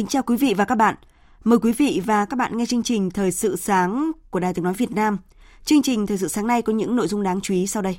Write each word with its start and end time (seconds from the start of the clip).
Kính 0.00 0.06
chào 0.06 0.22
quý 0.22 0.36
vị 0.36 0.54
và 0.56 0.64
các 0.64 0.74
bạn. 0.74 0.94
Mời 1.44 1.58
quý 1.58 1.72
vị 1.72 2.02
và 2.06 2.24
các 2.24 2.36
bạn 2.36 2.56
nghe 2.56 2.66
chương 2.66 2.82
trình 2.82 3.10
Thời 3.10 3.32
sự 3.32 3.56
sáng 3.56 4.12
của 4.30 4.40
Đài 4.40 4.54
Tiếng 4.54 4.64
Nói 4.64 4.74
Việt 4.74 4.90
Nam. 4.92 5.18
Chương 5.64 5.82
trình 5.82 6.06
Thời 6.06 6.18
sự 6.18 6.28
sáng 6.28 6.46
nay 6.46 6.62
có 6.62 6.72
những 6.72 6.96
nội 6.96 7.08
dung 7.08 7.22
đáng 7.22 7.40
chú 7.40 7.54
ý 7.54 7.66
sau 7.66 7.82
đây. 7.82 7.98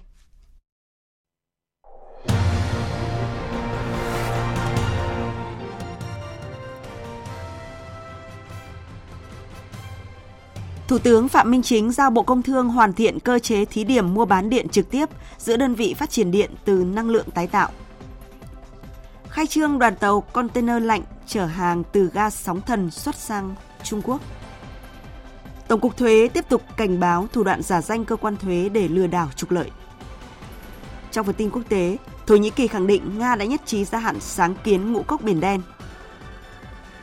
Thủ 10.88 10.97
tướng 10.97 11.27
Phạm 11.27 11.52
Minh 11.52 11.61
Chính 11.61 11.91
giao 11.91 12.09
Bộ 12.09 12.23
Công 12.23 12.43
Thương 12.43 12.70
hoàn 12.70 12.93
thiện 12.93 13.20
cơ 13.20 13.39
chế 13.39 13.65
thí 13.65 13.83
điểm 13.83 14.13
mua 14.13 14.25
bán 14.25 14.49
điện 14.49 14.70
trực 14.70 14.91
tiếp 14.91 15.09
giữa 15.38 15.57
đơn 15.57 15.75
vị 15.75 15.93
phát 15.93 16.09
triển 16.09 16.31
điện 16.31 16.52
từ 16.65 16.73
năng 16.73 17.09
lượng 17.09 17.27
tái 17.33 17.47
tạo. 17.47 17.71
Khai 19.32 19.48
trương 19.48 19.79
đoàn 19.79 19.95
tàu 19.95 20.21
container 20.21 20.84
lạnh 20.84 21.02
chở 21.27 21.45
hàng 21.45 21.84
từ 21.91 22.09
ga 22.13 22.30
sóng 22.30 22.61
thần 22.61 22.91
xuất 22.91 23.16
sang 23.16 23.55
Trung 23.84 24.02
Quốc. 24.02 24.21
Tổng 25.67 25.80
cục 25.80 25.98
Thuế 25.98 26.30
tiếp 26.34 26.45
tục 26.49 26.63
cảnh 26.77 26.99
báo 26.99 27.27
thủ 27.34 27.44
đoạn 27.44 27.62
giả 27.62 27.81
danh 27.81 28.05
cơ 28.05 28.16
quan 28.16 28.38
thuế 28.38 28.70
để 28.70 28.88
lừa 28.88 29.07
đảo 29.07 29.30
trục 29.35 29.52
lợi. 29.52 29.71
Trong 31.12 31.26
phần 31.26 31.35
tin 31.35 31.49
quốc 31.49 31.62
tế, 31.70 31.98
Thổ 32.27 32.35
Nhĩ 32.35 32.49
Kỳ 32.49 32.67
khẳng 32.67 32.88
định 32.88 33.20
Nga 33.20 33.35
đã 33.35 33.45
nhất 33.45 33.62
trí 33.66 33.85
gia 33.85 33.99
hạn 33.99 34.20
sáng 34.20 34.55
kiến 34.63 34.94
ngũ 34.94 35.04
cốc 35.04 35.21
Biển 35.21 35.40
Đen. 35.40 35.62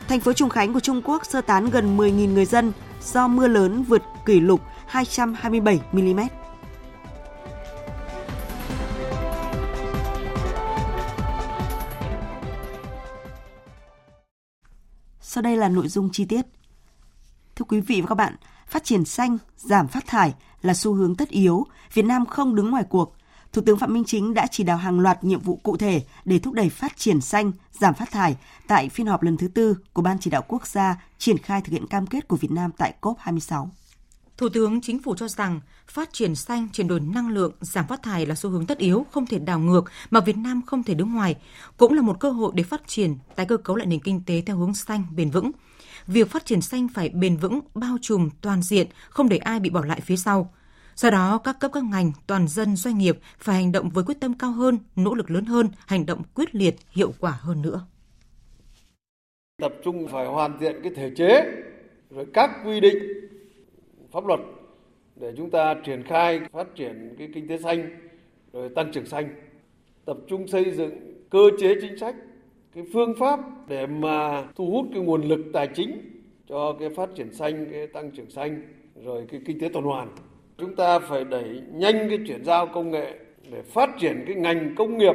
Thành 0.09 0.21
phố 0.21 0.33
Trùng 0.33 0.49
Khánh 0.49 0.73
của 0.73 0.81
Trung 0.81 1.03
Quốc 1.05 1.27
sơ 1.27 1.41
tán 1.41 1.71
gần 1.71 1.97
10.000 1.97 2.33
người 2.33 2.45
dân 2.45 2.73
do 3.03 3.29
mưa 3.29 3.49
lớn 3.49 3.83
vượt 3.83 4.03
kỷ 4.27 4.41
lục 4.41 4.61
227 4.87 5.81
mm. 5.93 6.21
Sau 15.39 15.43
đây 15.43 15.57
là 15.57 15.69
nội 15.69 15.89
dung 15.89 16.09
chi 16.13 16.25
tiết. 16.25 16.47
Thưa 17.57 17.65
quý 17.69 17.81
vị 17.81 18.01
và 18.01 18.07
các 18.07 18.15
bạn, 18.15 18.37
phát 18.67 18.85
triển 18.85 19.05
xanh, 19.05 19.39
giảm 19.57 19.89
phát 19.89 20.07
thải 20.07 20.35
là 20.63 20.75
xu 20.75 20.95
hướng 20.95 21.15
tất 21.15 21.29
yếu, 21.29 21.67
Việt 21.93 22.05
Nam 22.05 22.27
không 22.27 22.55
đứng 22.55 22.71
ngoài 22.71 22.85
cuộc. 22.89 23.17
Thủ 23.53 23.63
tướng 23.67 23.79
Phạm 23.79 23.93
Minh 23.93 24.05
Chính 24.05 24.35
đã 24.35 24.47
chỉ 24.51 24.65
đạo 24.65 24.77
hàng 24.77 25.01
loạt 25.01 25.25
nhiệm 25.25 25.41
vụ 25.41 25.57
cụ 25.63 25.77
thể 25.77 26.03
để 26.25 26.39
thúc 26.39 26.55
đẩy 26.55 26.69
phát 26.69 26.97
triển 26.97 27.21
xanh, 27.21 27.53
giảm 27.73 27.95
phát 27.95 28.11
thải 28.11 28.37
tại 28.67 28.89
phiên 28.89 29.07
họp 29.07 29.23
lần 29.23 29.37
thứ 29.37 29.49
tư 29.49 29.77
của 29.93 30.03
Ban 30.03 30.19
chỉ 30.21 30.31
đạo 30.31 30.43
quốc 30.49 30.67
gia 30.67 31.03
triển 31.19 31.39
khai 31.39 31.61
thực 31.61 31.73
hiện 31.73 31.87
cam 31.87 32.07
kết 32.07 32.29
của 32.29 32.37
Việt 32.37 32.51
Nam 32.51 32.71
tại 32.79 32.95
COP26. 33.01 33.67
Thủ 34.39 34.49
tướng 34.49 34.81
Chính 34.81 34.99
phủ 35.03 35.15
cho 35.15 35.29
rằng 35.29 35.61
phát 35.87 36.13
triển 36.13 36.35
xanh, 36.35 36.69
chuyển 36.73 36.89
đổi 36.89 37.01
năng 37.01 37.29
lượng, 37.29 37.53
giảm 37.61 37.87
phát 37.87 38.03
thải 38.03 38.27
là 38.27 38.35
xu 38.35 38.51
hướng 38.51 38.67
tất 38.67 38.79
yếu, 38.79 39.07
không 39.11 39.27
thể 39.27 39.39
đảo 39.39 39.59
ngược 39.59 39.85
mà 40.11 40.21
Việt 40.21 40.37
Nam 40.37 40.63
không 40.67 40.83
thể 40.83 40.95
đứng 40.95 41.15
ngoài, 41.15 41.37
cũng 41.77 41.93
là 41.93 42.03
một 42.03 42.21
cơ 42.21 42.31
hội 42.31 42.53
để 42.55 42.63
phát 42.63 42.83
triển 42.87 43.17
tái 43.37 43.47
cơ 43.47 43.57
cấu 43.57 43.77
lại 43.77 43.87
nền 43.87 44.01
kinh 44.01 44.23
tế 44.27 44.43
theo 44.47 44.57
hướng 44.57 44.75
xanh, 44.75 45.05
bền 45.17 45.31
vững. 45.31 45.51
Việc 46.07 46.31
phát 46.31 46.47
triển 46.47 46.61
xanh 46.61 46.89
phải 46.95 47.09
bền 47.09 47.37
vững, 47.37 47.61
bao 47.75 47.97
trùm, 48.03 48.29
toàn 48.41 48.63
diện, 48.63 48.87
không 49.09 49.29
để 49.29 49.37
ai 49.37 49.61
bị 49.61 49.71
bỏ 49.71 49.85
lại 49.85 50.01
phía 50.01 50.17
sau. 50.17 50.55
Do 50.95 51.11
đó, 51.11 51.39
các 51.39 51.61
cấp 51.61 51.71
các 51.75 51.85
ngành, 51.85 52.13
toàn 52.27 52.49
dân, 52.49 52.77
doanh 52.77 52.99
nghiệp 52.99 53.19
phải 53.39 53.57
hành 53.57 53.73
động 53.73 53.89
với 53.91 54.05
quyết 54.05 54.21
tâm 54.21 54.35
cao 54.35 54.51
hơn, 54.51 54.79
nỗ 54.97 55.15
lực 55.15 55.31
lớn 55.31 55.45
hơn, 55.45 55.69
hành 55.87 56.07
động 56.07 56.23
quyết 56.35 56.55
liệt, 56.55 56.77
hiệu 56.91 57.13
quả 57.19 57.39
hơn 57.41 57.63
nữa. 57.63 57.87
Tập 59.63 59.73
trung 59.85 60.09
phải 60.13 60.27
hoàn 60.27 60.59
thiện 60.59 60.77
cái 60.83 60.93
thể 60.97 61.11
chế, 61.17 61.45
rồi 62.11 62.27
các 62.35 62.51
quy 62.65 62.81
định 62.81 63.18
pháp 64.11 64.27
luật 64.27 64.41
để 65.17 65.33
chúng 65.37 65.51
ta 65.51 65.75
triển 65.85 66.03
khai 66.03 66.41
phát 66.53 66.75
triển 66.75 67.15
cái 67.19 67.29
kinh 67.35 67.49
tế 67.49 67.59
xanh, 67.59 67.89
rồi 68.53 68.69
tăng 68.69 68.93
trưởng 68.93 69.07
xanh. 69.07 69.29
Tập 70.05 70.17
trung 70.29 70.49
xây 70.49 70.71
dựng 70.71 70.91
cơ 71.31 71.51
chế 71.59 71.75
chính 71.81 71.99
sách, 71.99 72.15
cái 72.75 72.85
phương 72.93 73.15
pháp 73.15 73.41
để 73.69 73.87
mà 73.87 74.45
thu 74.55 74.71
hút 74.71 74.87
cái 74.95 75.03
nguồn 75.03 75.23
lực 75.23 75.41
tài 75.53 75.69
chính 75.75 76.01
cho 76.49 76.77
cái 76.81 76.91
phát 76.91 77.09
triển 77.15 77.33
xanh, 77.33 77.67
cái 77.71 77.87
tăng 77.87 78.11
trưởng 78.11 78.31
xanh, 78.31 78.63
rồi 79.05 79.27
cái 79.29 79.41
kinh 79.47 79.61
tế 79.61 79.69
tuần 79.69 79.85
hoàn. 79.85 80.09
Chúng 80.59 80.77
ta 80.77 80.99
phải 80.99 81.25
đẩy 81.25 81.63
nhanh 81.73 82.09
cái 82.09 82.19
chuyển 82.27 82.45
giao 82.45 82.67
công 82.67 82.91
nghệ 82.91 83.15
để 83.51 83.63
phát 83.63 83.91
triển 83.99 84.25
cái 84.27 84.37
ngành 84.37 84.75
công 84.77 84.99
nghiệp, 84.99 85.15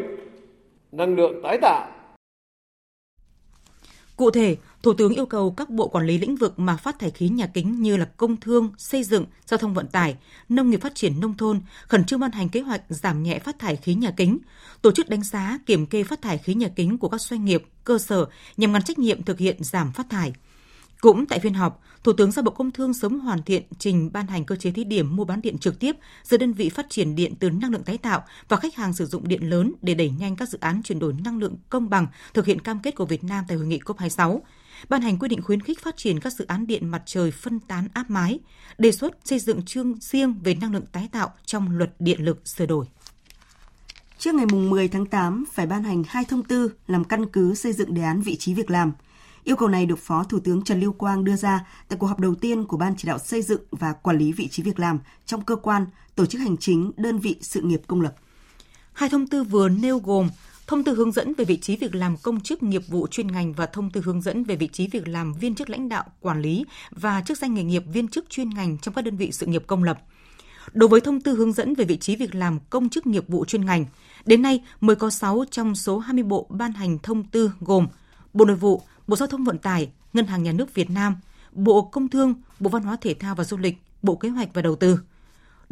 năng 0.91 1.15
lượng 1.15 1.41
tái 1.43 1.57
tạo. 1.61 1.91
Cụ 4.15 4.31
thể, 4.31 4.57
Thủ 4.83 4.93
tướng 4.93 5.13
yêu 5.13 5.25
cầu 5.25 5.51
các 5.51 5.69
bộ 5.69 5.87
quản 5.87 6.05
lý 6.05 6.17
lĩnh 6.17 6.35
vực 6.35 6.59
mà 6.59 6.77
phát 6.77 6.99
thải 6.99 7.11
khí 7.11 7.29
nhà 7.29 7.47
kính 7.47 7.81
như 7.81 7.97
là 7.97 8.05
công 8.05 8.37
thương, 8.37 8.71
xây 8.77 9.03
dựng, 9.03 9.25
giao 9.45 9.57
thông 9.57 9.73
vận 9.73 9.87
tải, 9.87 10.15
nông 10.49 10.69
nghiệp 10.69 10.81
phát 10.81 10.95
triển 10.95 11.19
nông 11.19 11.37
thôn 11.37 11.61
khẩn 11.87 12.05
trương 12.05 12.19
ban 12.19 12.31
hành 12.31 12.49
kế 12.49 12.61
hoạch 12.61 12.81
giảm 12.89 13.23
nhẹ 13.23 13.39
phát 13.39 13.59
thải 13.59 13.75
khí 13.75 13.93
nhà 13.93 14.11
kính, 14.17 14.37
tổ 14.81 14.91
chức 14.91 15.09
đánh 15.09 15.23
giá, 15.23 15.59
kiểm 15.65 15.85
kê 15.85 16.03
phát 16.03 16.21
thải 16.21 16.37
khí 16.37 16.53
nhà 16.53 16.67
kính 16.75 16.97
của 16.97 17.09
các 17.09 17.21
doanh 17.21 17.45
nghiệp, 17.45 17.63
cơ 17.83 17.97
sở 17.99 18.25
nhằm 18.57 18.71
ngăn 18.71 18.83
trách 18.83 18.99
nhiệm 18.99 19.23
thực 19.23 19.39
hiện 19.39 19.57
giảm 19.59 19.91
phát 19.91 20.09
thải. 20.09 20.33
Cũng 21.01 21.25
tại 21.25 21.39
phiên 21.39 21.53
họp, 21.53 21.81
Thủ 22.03 22.13
tướng 22.13 22.31
giao 22.31 22.43
Bộ 22.43 22.51
Công 22.51 22.71
Thương 22.71 22.93
sớm 22.93 23.19
hoàn 23.19 23.43
thiện 23.43 23.63
trình 23.79 24.09
ban 24.13 24.27
hành 24.27 24.45
cơ 24.45 24.55
chế 24.55 24.71
thí 24.71 24.83
điểm 24.83 25.15
mua 25.15 25.25
bán 25.25 25.41
điện 25.41 25.57
trực 25.57 25.79
tiếp 25.79 25.95
giữa 26.23 26.37
đơn 26.37 26.53
vị 26.53 26.69
phát 26.69 26.85
triển 26.89 27.15
điện 27.15 27.33
từ 27.39 27.49
năng 27.49 27.71
lượng 27.71 27.83
tái 27.83 27.97
tạo 27.97 28.23
và 28.47 28.57
khách 28.57 28.75
hàng 28.75 28.93
sử 28.93 29.05
dụng 29.05 29.27
điện 29.27 29.49
lớn 29.49 29.73
để 29.81 29.93
đẩy 29.93 30.09
nhanh 30.09 30.35
các 30.35 30.49
dự 30.49 30.57
án 30.61 30.83
chuyển 30.83 30.99
đổi 30.99 31.13
năng 31.25 31.37
lượng 31.37 31.55
công 31.69 31.89
bằng, 31.89 32.07
thực 32.33 32.45
hiện 32.45 32.61
cam 32.61 32.79
kết 32.79 32.95
của 32.95 33.05
Việt 33.05 33.23
Nam 33.23 33.45
tại 33.47 33.57
hội 33.57 33.65
nghị 33.65 33.79
COP26 33.79 34.39
ban 34.89 35.01
hành 35.01 35.19
quy 35.19 35.27
định 35.27 35.41
khuyến 35.41 35.61
khích 35.61 35.79
phát 35.83 35.97
triển 35.97 36.19
các 36.19 36.33
dự 36.33 36.45
án 36.45 36.67
điện 36.67 36.87
mặt 36.87 37.01
trời 37.05 37.31
phân 37.31 37.59
tán 37.59 37.87
áp 37.93 38.09
mái, 38.09 38.39
đề 38.77 38.91
xuất 38.91 39.17
xây 39.25 39.39
dựng 39.39 39.65
chương 39.65 39.99
riêng 39.99 40.33
về 40.43 40.55
năng 40.55 40.73
lượng 40.73 40.85
tái 40.91 41.09
tạo 41.11 41.33
trong 41.45 41.77
luật 41.77 41.93
điện 41.99 42.25
lực 42.25 42.47
sửa 42.47 42.65
đổi. 42.65 42.85
Trước 44.17 44.35
ngày 44.35 44.45
10 44.45 44.87
tháng 44.87 45.05
8 45.05 45.45
phải 45.53 45.67
ban 45.67 45.83
hành 45.83 46.03
hai 46.07 46.25
thông 46.25 46.43
tư 46.43 46.73
làm 46.87 47.03
căn 47.03 47.25
cứ 47.25 47.55
xây 47.55 47.73
dựng 47.73 47.93
đề 47.93 48.03
án 48.03 48.21
vị 48.21 48.35
trí 48.35 48.53
việc 48.53 48.69
làm. 48.69 48.91
Yêu 49.43 49.55
cầu 49.55 49.69
này 49.69 49.85
được 49.85 49.99
Phó 49.99 50.23
Thủ 50.23 50.39
tướng 50.39 50.63
Trần 50.63 50.79
Lưu 50.79 50.93
Quang 50.93 51.23
đưa 51.23 51.35
ra 51.35 51.67
tại 51.87 51.97
cuộc 51.99 52.07
họp 52.07 52.19
đầu 52.19 52.35
tiên 52.35 52.65
của 52.65 52.77
Ban 52.77 52.95
chỉ 52.97 53.07
đạo 53.07 53.19
xây 53.19 53.41
dựng 53.41 53.61
và 53.71 53.93
quản 53.93 54.17
lý 54.17 54.31
vị 54.31 54.47
trí 54.47 54.63
việc 54.63 54.79
làm 54.79 54.99
trong 55.25 55.41
cơ 55.41 55.55
quan, 55.55 55.85
tổ 56.15 56.25
chức 56.25 56.41
hành 56.41 56.57
chính, 56.57 56.91
đơn 56.97 57.19
vị 57.19 57.35
sự 57.41 57.61
nghiệp 57.61 57.81
công 57.87 58.01
lập. 58.01 58.15
Hai 58.93 59.09
thông 59.09 59.27
tư 59.27 59.43
vừa 59.43 59.69
nêu 59.69 59.99
gồm 59.99 60.29
thông 60.67 60.83
tư 60.83 60.95
hướng 60.95 61.11
dẫn 61.11 61.33
về 61.33 61.45
vị 61.45 61.57
trí 61.57 61.75
việc 61.75 61.95
làm 61.95 62.17
công 62.17 62.39
chức 62.39 62.63
nghiệp 62.63 62.81
vụ 62.87 63.07
chuyên 63.07 63.27
ngành 63.27 63.53
và 63.53 63.65
thông 63.65 63.89
tư 63.89 64.01
hướng 64.05 64.21
dẫn 64.21 64.43
về 64.43 64.55
vị 64.55 64.67
trí 64.67 64.87
việc 64.87 65.07
làm 65.07 65.33
viên 65.33 65.55
chức 65.55 65.69
lãnh 65.69 65.89
đạo, 65.89 66.03
quản 66.19 66.41
lý 66.41 66.65
và 66.91 67.21
chức 67.21 67.37
danh 67.37 67.53
nghề 67.53 67.63
nghiệp 67.63 67.83
viên 67.93 68.07
chức 68.07 68.29
chuyên 68.29 68.49
ngành 68.49 68.77
trong 68.77 68.93
các 68.93 69.01
đơn 69.01 69.17
vị 69.17 69.31
sự 69.31 69.45
nghiệp 69.45 69.63
công 69.67 69.83
lập. 69.83 69.99
Đối 70.73 70.89
với 70.89 71.01
thông 71.01 71.21
tư 71.21 71.35
hướng 71.35 71.53
dẫn 71.53 71.75
về 71.75 71.85
vị 71.85 71.97
trí 71.97 72.15
việc 72.15 72.35
làm 72.35 72.59
công 72.69 72.89
chức 72.89 73.07
nghiệp 73.07 73.27
vụ 73.27 73.45
chuyên 73.45 73.65
ngành, 73.65 73.85
đến 74.25 74.41
nay 74.41 74.63
mới 74.81 74.95
có 74.95 75.09
6 75.09 75.43
trong 75.51 75.75
số 75.75 75.99
20 75.99 76.23
bộ 76.23 76.47
ban 76.49 76.73
hành 76.73 76.97
thông 77.03 77.23
tư 77.23 77.51
gồm 77.59 77.87
Bộ 78.33 78.45
Nội 78.45 78.55
vụ, 78.55 78.81
Bộ 79.07 79.15
Giao 79.15 79.27
thông 79.27 79.43
Vận 79.43 79.57
tải, 79.57 79.89
Ngân 80.13 80.25
hàng 80.25 80.43
Nhà 80.43 80.51
nước 80.51 80.73
Việt 80.73 80.89
Nam, 80.89 81.15
Bộ 81.51 81.81
Công 81.81 82.09
Thương, 82.09 82.33
Bộ 82.59 82.69
Văn 82.69 82.83
hóa 82.83 82.97
Thể 83.01 83.13
thao 83.13 83.35
và 83.35 83.43
Du 83.43 83.57
lịch, 83.57 83.77
Bộ 84.01 84.15
Kế 84.15 84.29
hoạch 84.29 84.53
và 84.53 84.61
Đầu 84.61 84.75
tư– 84.75 84.99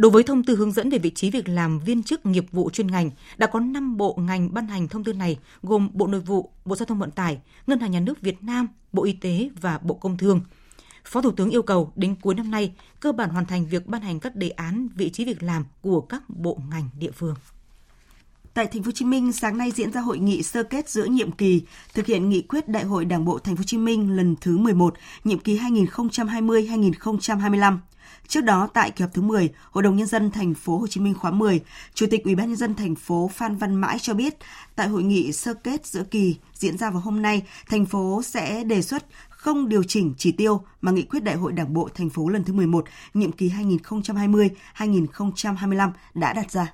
Đối 0.02 0.12
với 0.12 0.24
thông 0.24 0.44
tư 0.44 0.56
hướng 0.56 0.72
dẫn 0.72 0.90
về 0.90 0.98
vị 0.98 1.10
trí 1.10 1.32
việc 1.32 1.50
làm 1.50 1.80
viên 1.80 2.04
chức 2.04 2.26
nghiệp 2.26 2.46
vụ 2.52 2.70
chuyên 2.70 2.88
ngành, 2.88 3.10
đã 3.38 3.48
có 3.48 3.60
5 3.60 3.98
bộ 3.98 4.16
ngành 4.20 4.54
ban 4.54 4.68
hành 4.68 4.88
thông 4.88 5.04
tư 5.04 5.14
này 5.14 5.38
gồm 5.64 5.90
Bộ 5.94 6.08
Nội 6.08 6.22
vụ, 6.22 6.52
Bộ 6.66 6.76
Giao 6.76 6.86
thông 6.86 7.00
Vận 7.00 7.12
tải, 7.12 7.38
Ngân 7.68 7.80
hàng 7.80 7.92
Nhà 7.92 8.00
nước 8.00 8.22
Việt 8.22 8.44
Nam, 8.44 8.68
Bộ 8.94 9.04
Y 9.04 9.14
tế 9.14 9.50
và 9.62 9.78
Bộ 9.78 9.96
Công 9.96 10.18
Thương. 10.18 10.42
Phó 11.06 11.22
Thủ 11.22 11.32
tướng 11.32 11.50
yêu 11.50 11.62
cầu 11.62 11.92
đến 11.96 12.16
cuối 12.22 12.36
năm 12.36 12.52
nay 12.52 12.74
cơ 13.00 13.12
bản 13.12 13.30
hoàn 13.30 13.46
thành 13.46 13.66
việc 13.66 13.88
ban 13.88 14.02
hành 14.02 14.20
các 14.20 14.36
đề 14.36 14.50
án 14.50 14.88
vị 14.96 15.10
trí 15.10 15.26
việc 15.26 15.44
làm 15.44 15.66
của 15.82 16.02
các 16.02 16.24
bộ 16.30 16.60
ngành 16.70 16.90
địa 17.00 17.12
phương. 17.12 17.36
Tại 18.54 18.68
Thành 18.68 18.84
phố 18.84 18.88
Hồ 18.88 18.92
Chí 18.92 19.06
Minh, 19.06 19.32
sáng 19.32 19.58
nay 19.58 19.72
diễn 19.72 19.92
ra 19.92 20.02
hội 20.02 20.20
nghị 20.20 20.44
sơ 20.44 20.64
kết 20.64 20.90
giữa 20.90 21.06
nhiệm 21.06 21.32
kỳ 21.32 21.62
thực 21.94 22.06
hiện 22.06 22.30
nghị 22.30 22.42
quyết 22.42 22.68
Đại 22.68 22.84
hội 22.84 23.06
Đảng 23.06 23.26
bộ 23.26 23.40
Thành 23.40 23.56
phố 23.56 23.60
Hồ 23.60 23.64
Chí 23.64 23.78
Minh 23.78 24.16
lần 24.16 24.36
thứ 24.42 24.58
11, 24.58 24.94
nhiệm 25.24 25.40
kỳ 25.40 25.60
2020-2025. 25.60 27.78
Trước 28.28 28.42
đó 28.42 28.68
tại 28.74 28.92
kỳ 28.92 29.02
họp 29.02 29.14
thứ 29.14 29.22
10, 29.22 29.50
Hội 29.72 29.84
đồng 29.84 29.96
nhân 29.96 30.08
dân 30.08 30.32
thành 30.32 30.54
phố 30.54 30.78
Hồ 30.78 30.88
Chí 30.88 31.02
Minh 31.02 31.14
khóa 31.14 31.32
10, 31.32 31.62
Chủ 31.94 32.06
tịch 32.12 32.24
Ủy 32.24 32.36
ban 32.36 32.48
nhân 32.48 32.56
dân 32.56 32.76
thành 32.76 32.96
phố 32.96 33.32
Phan 33.34 33.56
Văn 33.56 33.76
Mãi 33.76 34.00
cho 34.00 34.14
biết, 34.14 34.38
tại 34.76 34.88
hội 34.88 35.04
nghị 35.04 35.32
sơ 35.32 35.54
kết 35.54 35.86
giữa 35.86 36.04
kỳ 36.04 36.36
diễn 36.54 36.78
ra 36.78 36.90
vào 36.90 37.02
hôm 37.02 37.22
nay, 37.22 37.44
thành 37.70 37.86
phố 37.86 38.22
sẽ 38.24 38.64
đề 38.64 38.82
xuất 38.82 39.06
không 39.30 39.70
điều 39.70 39.84
chỉnh 39.84 40.14
chỉ 40.18 40.32
tiêu 40.32 40.62
mà 40.82 40.92
nghị 40.92 41.04
quyết 41.04 41.24
Đại 41.24 41.36
hội 41.36 41.52
Đảng 41.52 41.74
bộ 41.74 41.90
thành 41.96 42.10
phố 42.10 42.30
lần 42.30 42.44
thứ 42.44 42.54
11, 42.54 42.86
nhiệm 43.14 43.32
kỳ 43.32 43.50
2020-2025 43.50 45.92
đã 46.14 46.34
đặt 46.34 46.52
ra. 46.52 46.74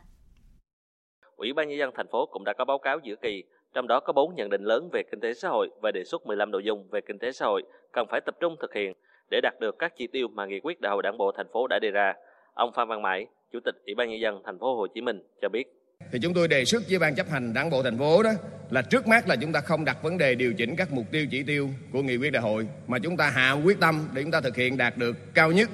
Ủy 1.37 1.53
ban 1.53 1.69
nhân 1.69 1.77
dân 1.77 1.91
thành 1.95 2.07
phố 2.07 2.25
cũng 2.25 2.43
đã 2.43 2.53
có 2.57 2.65
báo 2.65 2.77
cáo 2.77 2.99
giữa 3.03 3.15
kỳ, 3.21 3.43
trong 3.73 3.87
đó 3.87 3.99
có 3.99 4.13
4 4.13 4.35
nhận 4.35 4.49
định 4.49 4.63
lớn 4.63 4.89
về 4.93 5.03
kinh 5.11 5.19
tế 5.19 5.33
xã 5.33 5.49
hội 5.49 5.69
và 5.81 5.91
đề 5.91 6.03
xuất 6.03 6.25
15 6.25 6.51
nội 6.51 6.63
dung 6.63 6.87
về 6.91 7.01
kinh 7.01 7.19
tế 7.19 7.31
xã 7.31 7.45
hội 7.45 7.63
cần 7.93 8.07
phải 8.11 8.21
tập 8.25 8.35
trung 8.39 8.55
thực 8.61 8.73
hiện 8.73 8.93
để 9.29 9.39
đạt 9.43 9.53
được 9.59 9.75
các 9.79 9.93
chỉ 9.97 10.07
tiêu 10.07 10.27
mà 10.27 10.45
nghị 10.45 10.59
quyết 10.59 10.81
đại 10.81 10.91
hội 10.93 11.03
đảng 11.03 11.17
bộ 11.17 11.31
thành 11.37 11.47
phố 11.53 11.67
đã 11.67 11.79
đề 11.79 11.91
ra. 11.91 12.13
Ông 12.53 12.71
Phan 12.75 12.87
Văn 12.87 13.01
Mãi, 13.01 13.25
Chủ 13.53 13.59
tịch 13.65 13.75
Ủy 13.85 13.95
ban 13.95 14.09
nhân 14.09 14.19
dân 14.19 14.41
thành 14.45 14.59
phố 14.59 14.75
Hồ 14.75 14.87
Chí 14.87 15.01
Minh 15.01 15.21
cho 15.41 15.49
biết. 15.49 15.63
Thì 16.11 16.19
chúng 16.21 16.33
tôi 16.33 16.47
đề 16.47 16.65
xuất 16.65 16.83
với 16.89 16.99
ban 16.99 17.15
chấp 17.15 17.27
hành 17.29 17.53
đảng 17.53 17.69
bộ 17.69 17.83
thành 17.83 17.97
phố 17.97 18.23
đó 18.23 18.31
là 18.69 18.81
trước 18.81 19.07
mắt 19.07 19.27
là 19.27 19.35
chúng 19.41 19.51
ta 19.51 19.61
không 19.61 19.85
đặt 19.85 20.03
vấn 20.03 20.17
đề 20.17 20.35
điều 20.35 20.53
chỉnh 20.53 20.75
các 20.77 20.91
mục 20.91 21.05
tiêu 21.11 21.25
chỉ 21.31 21.43
tiêu 21.43 21.69
của 21.93 22.01
nghị 22.01 22.17
quyết 22.17 22.33
đại 22.33 22.43
hội 22.43 22.67
mà 22.87 22.99
chúng 22.99 23.17
ta 23.17 23.29
hạ 23.29 23.51
quyết 23.65 23.79
tâm 23.79 24.09
để 24.13 24.21
chúng 24.21 24.31
ta 24.31 24.41
thực 24.41 24.55
hiện 24.55 24.77
đạt 24.77 24.97
được 24.97 25.15
cao 25.33 25.51
nhất. 25.51 25.69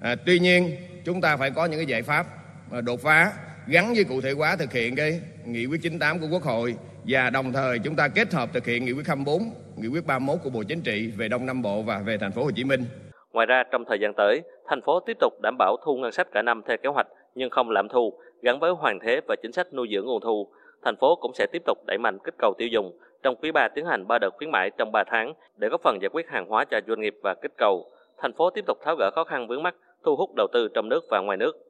À, 0.00 0.14
tuy 0.26 0.38
nhiên 0.38 0.70
chúng 1.04 1.20
ta 1.20 1.36
phải 1.36 1.50
có 1.50 1.66
những 1.66 1.78
cái 1.78 1.86
giải 1.86 2.02
pháp 2.02 2.26
à, 2.72 2.80
đột 2.80 3.00
phá 3.00 3.32
gắn 3.70 3.92
với 3.94 4.04
cụ 4.04 4.20
thể 4.20 4.32
hóa 4.32 4.56
thực 4.56 4.72
hiện 4.72 4.96
cái 4.96 5.20
nghị 5.46 5.66
quyết 5.66 5.80
98 5.82 6.20
của 6.20 6.26
Quốc 6.32 6.42
hội 6.42 6.74
và 7.06 7.30
đồng 7.30 7.52
thời 7.52 7.78
chúng 7.78 7.96
ta 7.96 8.08
kết 8.08 8.32
hợp 8.32 8.48
thực 8.52 8.66
hiện 8.66 8.84
nghị 8.84 8.92
quyết 8.92 9.06
24, 9.06 9.42
nghị 9.76 9.88
quyết 9.88 10.06
31 10.06 10.38
của 10.44 10.50
Bộ 10.50 10.62
Chính 10.68 10.80
trị 10.80 11.12
về 11.16 11.28
Đông 11.28 11.46
Nam 11.46 11.62
Bộ 11.62 11.82
và 11.82 12.02
về 12.06 12.18
thành 12.18 12.32
phố 12.32 12.44
Hồ 12.44 12.50
Chí 12.56 12.64
Minh. 12.64 12.84
Ngoài 13.32 13.46
ra 13.46 13.64
trong 13.70 13.84
thời 13.84 13.98
gian 14.00 14.12
tới, 14.16 14.42
thành 14.68 14.82
phố 14.82 15.00
tiếp 15.00 15.16
tục 15.20 15.32
đảm 15.42 15.56
bảo 15.58 15.76
thu 15.84 15.96
ngân 15.96 16.12
sách 16.12 16.28
cả 16.32 16.42
năm 16.42 16.62
theo 16.68 16.76
kế 16.82 16.88
hoạch 16.88 17.06
nhưng 17.34 17.50
không 17.50 17.70
lạm 17.70 17.88
thu, 17.88 18.12
gắn 18.42 18.58
với 18.60 18.70
hoàn 18.70 18.98
thế 18.98 19.20
và 19.28 19.36
chính 19.42 19.52
sách 19.52 19.72
nuôi 19.72 19.88
dưỡng 19.92 20.06
nguồn 20.06 20.20
thu. 20.20 20.48
Thành 20.84 20.96
phố 20.96 21.16
cũng 21.16 21.32
sẽ 21.34 21.46
tiếp 21.52 21.62
tục 21.66 21.78
đẩy 21.86 21.98
mạnh 21.98 22.18
kích 22.24 22.34
cầu 22.38 22.54
tiêu 22.58 22.68
dùng, 22.68 22.98
trong 23.22 23.36
quý 23.36 23.52
3 23.52 23.68
tiến 23.68 23.86
hành 23.86 24.06
3 24.08 24.18
đợt 24.18 24.30
khuyến 24.36 24.50
mãi 24.50 24.70
trong 24.78 24.92
3 24.92 25.04
tháng 25.06 25.34
để 25.56 25.68
góp 25.68 25.80
phần 25.82 25.98
giải 26.02 26.08
quyết 26.12 26.28
hàng 26.28 26.46
hóa 26.48 26.64
cho 26.64 26.80
doanh 26.86 27.00
nghiệp 27.00 27.14
và 27.22 27.34
kích 27.34 27.52
cầu. 27.56 27.90
Thành 28.22 28.32
phố 28.32 28.50
tiếp 28.50 28.64
tục 28.66 28.78
tháo 28.84 28.96
gỡ 28.98 29.10
khó 29.14 29.24
khăn 29.24 29.48
vướng 29.48 29.62
mắt, 29.62 29.74
thu 30.04 30.16
hút 30.16 30.30
đầu 30.36 30.46
tư 30.52 30.68
trong 30.74 30.88
nước 30.88 31.04
và 31.10 31.20
ngoài 31.20 31.36
nước. 31.36 31.67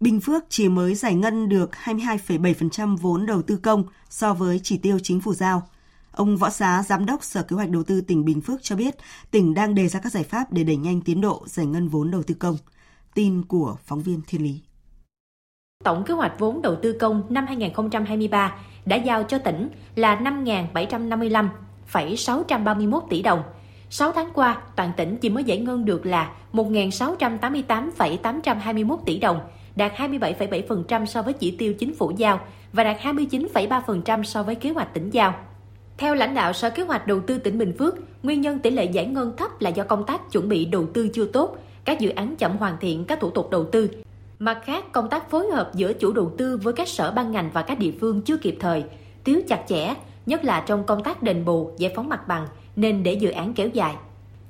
Bình 0.00 0.20
Phước 0.20 0.44
chỉ 0.48 0.68
mới 0.68 0.94
giải 0.94 1.14
ngân 1.14 1.48
được 1.48 1.70
22,7% 1.84 2.96
vốn 2.96 3.26
đầu 3.26 3.42
tư 3.42 3.56
công 3.56 3.84
so 4.10 4.34
với 4.34 4.60
chỉ 4.62 4.78
tiêu 4.78 4.98
chính 5.02 5.20
phủ 5.20 5.34
giao. 5.34 5.62
Ông 6.12 6.36
Võ 6.36 6.50
Xá, 6.50 6.82
Giám 6.82 7.06
đốc 7.06 7.24
Sở 7.24 7.42
Kế 7.42 7.56
hoạch 7.56 7.70
Đầu 7.70 7.82
tư 7.82 8.00
tỉnh 8.00 8.24
Bình 8.24 8.40
Phước 8.40 8.62
cho 8.62 8.76
biết, 8.76 8.94
tỉnh 9.30 9.54
đang 9.54 9.74
đề 9.74 9.88
ra 9.88 10.00
các 10.00 10.12
giải 10.12 10.22
pháp 10.22 10.52
để 10.52 10.64
đẩy 10.64 10.76
nhanh 10.76 11.00
tiến 11.00 11.20
độ 11.20 11.42
giải 11.46 11.66
ngân 11.66 11.88
vốn 11.88 12.10
đầu 12.10 12.22
tư 12.22 12.34
công. 12.34 12.56
Tin 13.14 13.44
của 13.44 13.76
phóng 13.84 14.02
viên 14.02 14.20
Thiên 14.26 14.42
Lý. 14.42 14.60
Tổng 15.84 16.04
kế 16.04 16.14
hoạch 16.14 16.38
vốn 16.38 16.62
đầu 16.62 16.76
tư 16.82 16.96
công 17.00 17.22
năm 17.28 17.46
2023 17.46 18.56
đã 18.86 18.96
giao 18.96 19.22
cho 19.22 19.38
tỉnh 19.38 19.68
là 19.94 20.16
5.755,631 20.16 23.00
tỷ 23.10 23.22
đồng. 23.22 23.42
6 23.90 24.12
tháng 24.12 24.30
qua, 24.34 24.62
toàn 24.76 24.92
tỉnh 24.96 25.16
chỉ 25.16 25.30
mới 25.30 25.44
giải 25.44 25.58
ngân 25.58 25.84
được 25.84 26.06
là 26.06 26.32
1.688,821 26.52 28.96
tỷ 29.06 29.18
đồng, 29.18 29.40
đạt 29.76 29.92
27,7% 29.96 31.06
so 31.06 31.22
với 31.22 31.32
chỉ 31.32 31.50
tiêu 31.50 31.74
chính 31.74 31.94
phủ 31.94 32.12
giao 32.16 32.40
và 32.72 32.84
đạt 32.84 32.96
29,3% 33.00 34.22
so 34.22 34.42
với 34.42 34.54
kế 34.54 34.70
hoạch 34.70 34.94
tỉnh 34.94 35.10
giao. 35.10 35.34
Theo 35.98 36.14
lãnh 36.14 36.34
đạo 36.34 36.52
Sở 36.52 36.70
Kế 36.70 36.82
hoạch 36.82 37.06
Đầu 37.06 37.20
tư 37.20 37.38
tỉnh 37.38 37.58
Bình 37.58 37.72
Phước, 37.78 37.94
nguyên 38.22 38.40
nhân 38.40 38.58
tỷ 38.58 38.70
lệ 38.70 38.84
giải 38.84 39.06
ngân 39.06 39.36
thấp 39.36 39.60
là 39.60 39.70
do 39.70 39.84
công 39.84 40.04
tác 40.04 40.32
chuẩn 40.32 40.48
bị 40.48 40.64
đầu 40.64 40.86
tư 40.94 41.08
chưa 41.14 41.24
tốt, 41.24 41.56
các 41.84 42.00
dự 42.00 42.10
án 42.10 42.36
chậm 42.36 42.56
hoàn 42.56 42.76
thiện 42.80 43.04
các 43.04 43.20
thủ 43.20 43.30
tục 43.30 43.50
đầu 43.50 43.64
tư. 43.64 43.90
Mặt 44.38 44.58
khác, 44.64 44.92
công 44.92 45.08
tác 45.08 45.30
phối 45.30 45.46
hợp 45.46 45.70
giữa 45.74 45.92
chủ 45.92 46.12
đầu 46.12 46.32
tư 46.38 46.56
với 46.62 46.72
các 46.72 46.88
sở 46.88 47.10
ban 47.10 47.32
ngành 47.32 47.50
và 47.52 47.62
các 47.62 47.78
địa 47.78 47.92
phương 48.00 48.22
chưa 48.22 48.36
kịp 48.36 48.56
thời, 48.60 48.84
thiếu 49.24 49.40
chặt 49.48 49.64
chẽ, 49.68 49.94
nhất 50.26 50.44
là 50.44 50.60
trong 50.66 50.84
công 50.84 51.02
tác 51.02 51.22
đền 51.22 51.44
bù, 51.44 51.70
giải 51.78 51.92
phóng 51.96 52.08
mặt 52.08 52.28
bằng, 52.28 52.46
nên 52.76 53.02
để 53.02 53.12
dự 53.12 53.30
án 53.30 53.54
kéo 53.54 53.68
dài. 53.68 53.94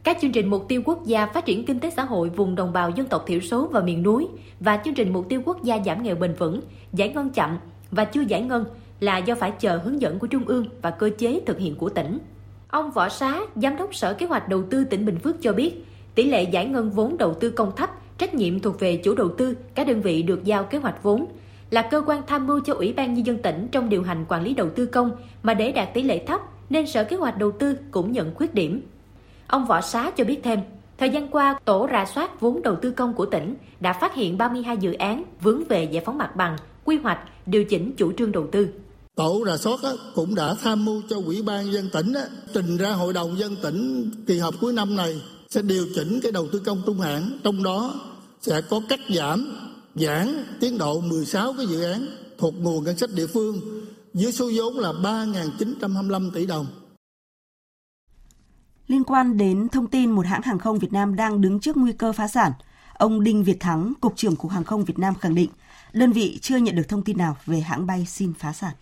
Các 0.08 0.18
chương 0.20 0.32
trình 0.32 0.50
mục 0.50 0.68
tiêu 0.68 0.82
quốc 0.84 1.06
gia 1.06 1.26
phát 1.26 1.44
triển 1.44 1.64
kinh 1.64 1.80
tế 1.80 1.90
xã 1.90 2.04
hội 2.04 2.28
vùng 2.28 2.54
đồng 2.54 2.72
bào 2.72 2.90
dân 2.90 3.06
tộc 3.06 3.24
thiểu 3.26 3.40
số 3.40 3.68
và 3.72 3.80
miền 3.80 4.02
núi 4.02 4.28
và 4.60 4.80
chương 4.84 4.94
trình 4.94 5.12
mục 5.12 5.28
tiêu 5.28 5.42
quốc 5.44 5.62
gia 5.62 5.78
giảm 5.86 6.02
nghèo 6.02 6.16
bền 6.16 6.34
vững, 6.34 6.60
giải 6.92 7.08
ngân 7.08 7.30
chậm 7.30 7.58
và 7.90 8.04
chưa 8.04 8.20
giải 8.20 8.42
ngân 8.42 8.64
là 9.00 9.18
do 9.18 9.34
phải 9.34 9.50
chờ 9.50 9.78
hướng 9.78 10.00
dẫn 10.00 10.18
của 10.18 10.26
Trung 10.26 10.44
ương 10.44 10.64
và 10.82 10.90
cơ 10.90 11.10
chế 11.18 11.40
thực 11.46 11.58
hiện 11.58 11.76
của 11.76 11.88
tỉnh. 11.88 12.18
Ông 12.68 12.90
Võ 12.90 13.08
Xá, 13.08 13.40
Giám 13.56 13.76
đốc 13.76 13.94
Sở 13.94 14.14
Kế 14.14 14.26
hoạch 14.26 14.48
Đầu 14.48 14.62
tư 14.70 14.84
tỉnh 14.84 15.06
Bình 15.06 15.18
Phước 15.18 15.42
cho 15.42 15.52
biết, 15.52 15.84
tỷ 16.14 16.24
lệ 16.24 16.42
giải 16.42 16.66
ngân 16.66 16.90
vốn 16.90 17.16
đầu 17.18 17.34
tư 17.34 17.50
công 17.50 17.76
thấp, 17.76 17.90
trách 18.18 18.34
nhiệm 18.34 18.60
thuộc 18.60 18.80
về 18.80 18.96
chủ 18.96 19.14
đầu 19.14 19.28
tư, 19.28 19.56
các 19.74 19.86
đơn 19.86 20.00
vị 20.00 20.22
được 20.22 20.44
giao 20.44 20.64
kế 20.64 20.78
hoạch 20.78 21.02
vốn, 21.02 21.26
là 21.70 21.82
cơ 21.82 22.02
quan 22.06 22.22
tham 22.26 22.46
mưu 22.46 22.60
cho 22.60 22.74
Ủy 22.74 22.92
ban 22.92 23.14
Nhân 23.14 23.26
dân 23.26 23.38
tỉnh 23.42 23.68
trong 23.72 23.88
điều 23.88 24.02
hành 24.02 24.24
quản 24.28 24.42
lý 24.42 24.54
đầu 24.54 24.68
tư 24.70 24.86
công 24.86 25.10
mà 25.42 25.54
để 25.54 25.72
đạt 25.72 25.94
tỷ 25.94 26.02
lệ 26.02 26.24
thấp 26.26 26.40
nên 26.70 26.86
Sở 26.86 27.04
Kế 27.04 27.16
hoạch 27.16 27.38
Đầu 27.38 27.50
tư 27.50 27.76
cũng 27.90 28.12
nhận 28.12 28.34
khuyết 28.34 28.54
điểm. 28.54 28.82
Ông 29.48 29.66
Võ 29.66 29.80
Xá 29.80 30.10
cho 30.10 30.24
biết 30.24 30.40
thêm, 30.44 30.60
thời 30.98 31.10
gian 31.10 31.28
qua, 31.28 31.60
tổ 31.64 31.88
rà 31.92 32.06
soát 32.14 32.40
vốn 32.40 32.62
đầu 32.62 32.76
tư 32.82 32.90
công 32.90 33.14
của 33.14 33.26
tỉnh 33.26 33.54
đã 33.80 33.92
phát 33.92 34.14
hiện 34.14 34.38
32 34.38 34.76
dự 34.76 34.92
án 34.92 35.24
vướng 35.40 35.64
về 35.64 35.84
giải 35.84 36.02
phóng 36.06 36.18
mặt 36.18 36.36
bằng, 36.36 36.56
quy 36.84 36.98
hoạch, 36.98 37.18
điều 37.46 37.64
chỉnh 37.64 37.94
chủ 37.96 38.12
trương 38.18 38.32
đầu 38.32 38.46
tư. 38.52 38.68
Tổ 39.14 39.44
rà 39.46 39.56
soát 39.56 39.80
cũng 40.14 40.34
đã 40.34 40.54
tham 40.62 40.84
mưu 40.84 41.02
cho 41.08 41.16
Ủy 41.16 41.42
ban 41.42 41.72
dân 41.72 41.88
tỉnh 41.92 42.14
trình 42.54 42.76
ra 42.76 42.90
Hội 42.90 43.12
đồng 43.12 43.38
dân 43.38 43.56
tỉnh 43.62 44.10
kỳ 44.26 44.38
họp 44.38 44.54
cuối 44.60 44.72
năm 44.72 44.96
này 44.96 45.22
sẽ 45.48 45.62
điều 45.62 45.86
chỉnh 45.94 46.20
cái 46.22 46.32
đầu 46.32 46.46
tư 46.52 46.58
công 46.58 46.82
trung 46.86 47.00
hạn, 47.00 47.38
trong 47.44 47.62
đó 47.62 47.94
sẽ 48.40 48.60
có 48.60 48.80
cắt 48.88 49.00
giảm, 49.08 49.46
giãn 49.94 50.44
tiến 50.60 50.78
độ 50.78 51.00
16 51.00 51.54
cái 51.56 51.66
dự 51.66 51.82
án 51.82 52.06
thuộc 52.38 52.54
nguồn 52.58 52.84
ngân 52.84 52.96
sách 52.96 53.10
địa 53.14 53.26
phương 53.26 53.60
với 54.14 54.32
số 54.32 54.50
vốn 54.56 54.78
là 54.78 54.92
3.925 54.92 56.30
tỷ 56.30 56.46
đồng. 56.46 56.66
Liên 58.88 59.04
quan 59.04 59.36
đến 59.36 59.68
thông 59.68 59.86
tin 59.86 60.10
một 60.10 60.26
hãng 60.26 60.42
hàng 60.42 60.58
không 60.58 60.78
Việt 60.78 60.92
Nam 60.92 61.16
đang 61.16 61.40
đứng 61.40 61.60
trước 61.60 61.76
nguy 61.76 61.92
cơ 61.92 62.12
phá 62.12 62.28
sản, 62.28 62.52
ông 62.94 63.24
Đinh 63.24 63.44
Việt 63.44 63.60
Thắng, 63.60 63.92
Cục 64.00 64.16
trưởng 64.16 64.36
Cục 64.36 64.50
Hàng 64.50 64.64
không 64.64 64.84
Việt 64.84 64.98
Nam 64.98 65.14
khẳng 65.14 65.34
định 65.34 65.50
đơn 65.92 66.12
vị 66.12 66.38
chưa 66.42 66.56
nhận 66.56 66.76
được 66.76 66.88
thông 66.88 67.02
tin 67.02 67.18
nào 67.18 67.36
về 67.46 67.60
hãng 67.60 67.86
bay 67.86 68.06
xin 68.06 68.32
phá 68.34 68.52
sản. 68.52 68.74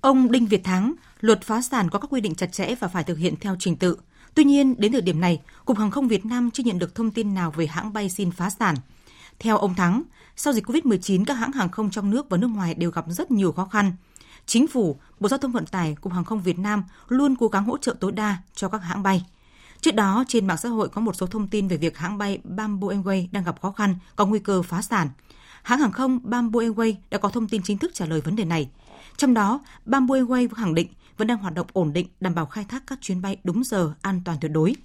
Ông 0.00 0.32
Đinh 0.32 0.46
Việt 0.46 0.64
Thắng, 0.64 0.94
luật 1.20 1.42
phá 1.42 1.62
sản 1.62 1.90
có 1.90 1.98
các 1.98 2.08
quy 2.10 2.20
định 2.20 2.34
chặt 2.34 2.52
chẽ 2.52 2.74
và 2.80 2.88
phải 2.88 3.04
thực 3.04 3.18
hiện 3.18 3.34
theo 3.40 3.56
trình 3.58 3.76
tự. 3.76 3.96
Tuy 4.34 4.44
nhiên, 4.44 4.74
đến 4.78 4.92
thời 4.92 5.00
điểm 5.00 5.20
này, 5.20 5.40
Cục 5.64 5.78
Hàng 5.78 5.90
không 5.90 6.08
Việt 6.08 6.26
Nam 6.26 6.50
chưa 6.50 6.62
nhận 6.62 6.78
được 6.78 6.94
thông 6.94 7.10
tin 7.10 7.34
nào 7.34 7.50
về 7.50 7.66
hãng 7.66 7.92
bay 7.92 8.08
xin 8.08 8.30
phá 8.30 8.50
sản. 8.50 8.74
Theo 9.38 9.58
ông 9.58 9.74
Thắng, 9.74 10.02
sau 10.36 10.52
dịch 10.52 10.66
COVID-19, 10.66 11.24
các 11.24 11.34
hãng 11.34 11.52
hàng 11.52 11.70
không 11.70 11.90
trong 11.90 12.10
nước 12.10 12.28
và 12.28 12.36
nước 12.36 12.48
ngoài 12.48 12.74
đều 12.74 12.90
gặp 12.90 13.04
rất 13.08 13.30
nhiều 13.30 13.52
khó 13.52 13.64
khăn. 13.64 13.92
Chính 14.46 14.66
phủ, 14.66 14.96
Bộ 15.20 15.28
Giao 15.28 15.38
thông 15.38 15.52
Vận 15.52 15.66
tải, 15.66 15.96
Cục 16.00 16.12
Hàng 16.12 16.24
không 16.24 16.42
Việt 16.42 16.58
Nam 16.58 16.84
luôn 17.08 17.36
cố 17.36 17.48
gắng 17.48 17.64
hỗ 17.64 17.78
trợ 17.78 17.94
tối 18.00 18.12
đa 18.12 18.36
cho 18.54 18.68
các 18.68 18.78
hãng 18.78 19.02
bay. 19.02 19.24
Trước 19.80 19.94
đó, 19.94 20.24
trên 20.28 20.46
mạng 20.46 20.56
xã 20.56 20.68
hội 20.68 20.88
có 20.88 21.00
một 21.00 21.16
số 21.16 21.26
thông 21.26 21.48
tin 21.48 21.68
về 21.68 21.76
việc 21.76 21.98
hãng 21.98 22.18
bay 22.18 22.38
Bamboo 22.44 22.88
Airways 22.88 23.28
đang 23.32 23.44
gặp 23.44 23.60
khó 23.60 23.70
khăn, 23.70 23.94
có 24.16 24.26
nguy 24.26 24.38
cơ 24.38 24.62
phá 24.62 24.82
sản. 24.82 25.08
Hãng 25.62 25.80
hàng 25.80 25.92
không 25.92 26.20
Bamboo 26.22 26.60
Airways 26.60 26.94
đã 27.10 27.18
có 27.18 27.28
thông 27.28 27.48
tin 27.48 27.62
chính 27.62 27.78
thức 27.78 27.90
trả 27.94 28.06
lời 28.06 28.20
vấn 28.20 28.36
đề 28.36 28.44
này. 28.44 28.70
Trong 29.16 29.34
đó, 29.34 29.60
Bamboo 29.84 30.14
Airways 30.14 30.48
khẳng 30.48 30.74
định 30.74 30.88
vẫn 31.16 31.28
đang 31.28 31.38
hoạt 31.38 31.54
động 31.54 31.66
ổn 31.72 31.92
định, 31.92 32.06
đảm 32.20 32.34
bảo 32.34 32.46
khai 32.46 32.64
thác 32.64 32.82
các 32.86 32.98
chuyến 33.00 33.22
bay 33.22 33.36
đúng 33.44 33.64
giờ, 33.64 33.94
an 34.02 34.20
toàn 34.24 34.38
tuyệt 34.40 34.52
đối. 34.52 34.76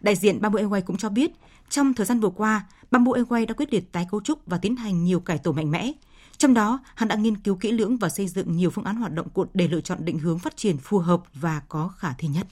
Đại 0.00 0.16
diện 0.16 0.40
Bamboo 0.40 0.60
Airways 0.60 0.82
cũng 0.86 0.96
cho 0.96 1.08
biết, 1.08 1.30
trong 1.68 1.94
thời 1.94 2.06
gian 2.06 2.20
vừa 2.20 2.30
qua, 2.30 2.66
Bamboo 2.90 3.12
Airways 3.12 3.46
đã 3.46 3.54
quyết 3.54 3.72
liệt 3.72 3.92
tái 3.92 4.06
cấu 4.10 4.20
trúc 4.20 4.46
và 4.46 4.58
tiến 4.58 4.76
hành 4.76 5.04
nhiều 5.04 5.20
cải 5.20 5.38
tổ 5.38 5.52
mạnh 5.52 5.70
mẽ. 5.70 5.92
Trong 6.38 6.54
đó, 6.54 6.78
hắn 6.94 7.08
đã 7.08 7.16
nghiên 7.16 7.36
cứu 7.36 7.54
kỹ 7.54 7.72
lưỡng 7.72 7.96
và 7.96 8.08
xây 8.08 8.28
dựng 8.28 8.56
nhiều 8.56 8.70
phương 8.70 8.84
án 8.84 8.96
hoạt 8.96 9.12
động 9.12 9.28
cụ 9.28 9.46
để 9.54 9.68
lựa 9.68 9.80
chọn 9.80 10.04
định 10.04 10.18
hướng 10.18 10.38
phát 10.38 10.56
triển 10.56 10.78
phù 10.78 10.98
hợp 10.98 11.22
và 11.34 11.62
có 11.68 11.88
khả 11.88 12.12
thi 12.18 12.28
nhất. 12.28 12.46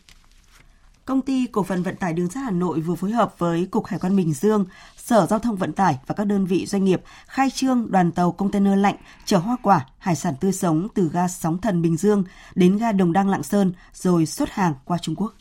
Công 1.05 1.23
ty 1.23 1.47
Cổ 1.47 1.63
phần 1.63 1.83
Vận 1.83 1.97
tải 1.97 2.13
Đường 2.13 2.31
sắt 2.31 2.45
Hà 2.45 2.51
Nội 2.51 2.81
vừa 2.81 2.95
phối 2.95 3.11
hợp 3.11 3.35
với 3.39 3.67
Cục 3.71 3.87
Hải 3.87 3.99
quan 3.99 4.17
Bình 4.17 4.33
Dương, 4.33 4.65
Sở 4.97 5.27
Giao 5.27 5.39
thông 5.39 5.57
Vận 5.57 5.73
tải 5.73 5.99
và 6.07 6.15
các 6.15 6.27
đơn 6.27 6.47
vị 6.47 6.67
doanh 6.67 6.85
nghiệp 6.85 7.03
khai 7.27 7.51
trương 7.51 7.91
đoàn 7.91 8.13
tàu 8.13 8.33
container 8.33 8.79
lạnh 8.79 8.97
chở 9.25 9.39
hoa 9.39 9.57
quả, 9.63 9.87
hải 9.99 10.17
sản 10.17 10.35
tươi 10.41 10.53
sống 10.53 10.89
từ 10.95 11.11
ga 11.13 11.29
Sóng 11.29 11.59
Thần 11.59 11.83
Bình 11.83 11.97
Dương 11.97 12.25
đến 12.55 12.79
ga 12.79 12.93
Đồng 12.93 13.13
Đăng 13.13 13.29
Lạng 13.29 13.43
Sơn 13.43 13.73
rồi 13.93 14.27
xuất 14.27 14.51
hàng 14.51 14.75
qua 14.85 14.99
Trung 14.99 15.15
Quốc. 15.17 15.35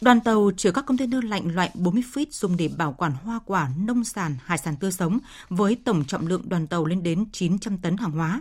Đoàn 0.00 0.20
tàu 0.20 0.50
chở 0.56 0.72
các 0.72 0.86
container 0.86 1.24
lạnh 1.24 1.54
loại 1.54 1.70
40 1.74 2.02
feet 2.14 2.26
dùng 2.30 2.56
để 2.56 2.68
bảo 2.68 2.92
quản 2.92 3.12
hoa 3.24 3.40
quả, 3.44 3.68
nông 3.78 4.04
sản, 4.04 4.36
hải 4.44 4.58
sản 4.58 4.76
tươi 4.76 4.92
sống 4.92 5.18
với 5.48 5.76
tổng 5.84 6.04
trọng 6.04 6.26
lượng 6.26 6.48
đoàn 6.48 6.66
tàu 6.66 6.84
lên 6.84 7.02
đến 7.02 7.24
900 7.32 7.78
tấn 7.78 7.96
hàng 7.96 8.10
hóa. 8.10 8.40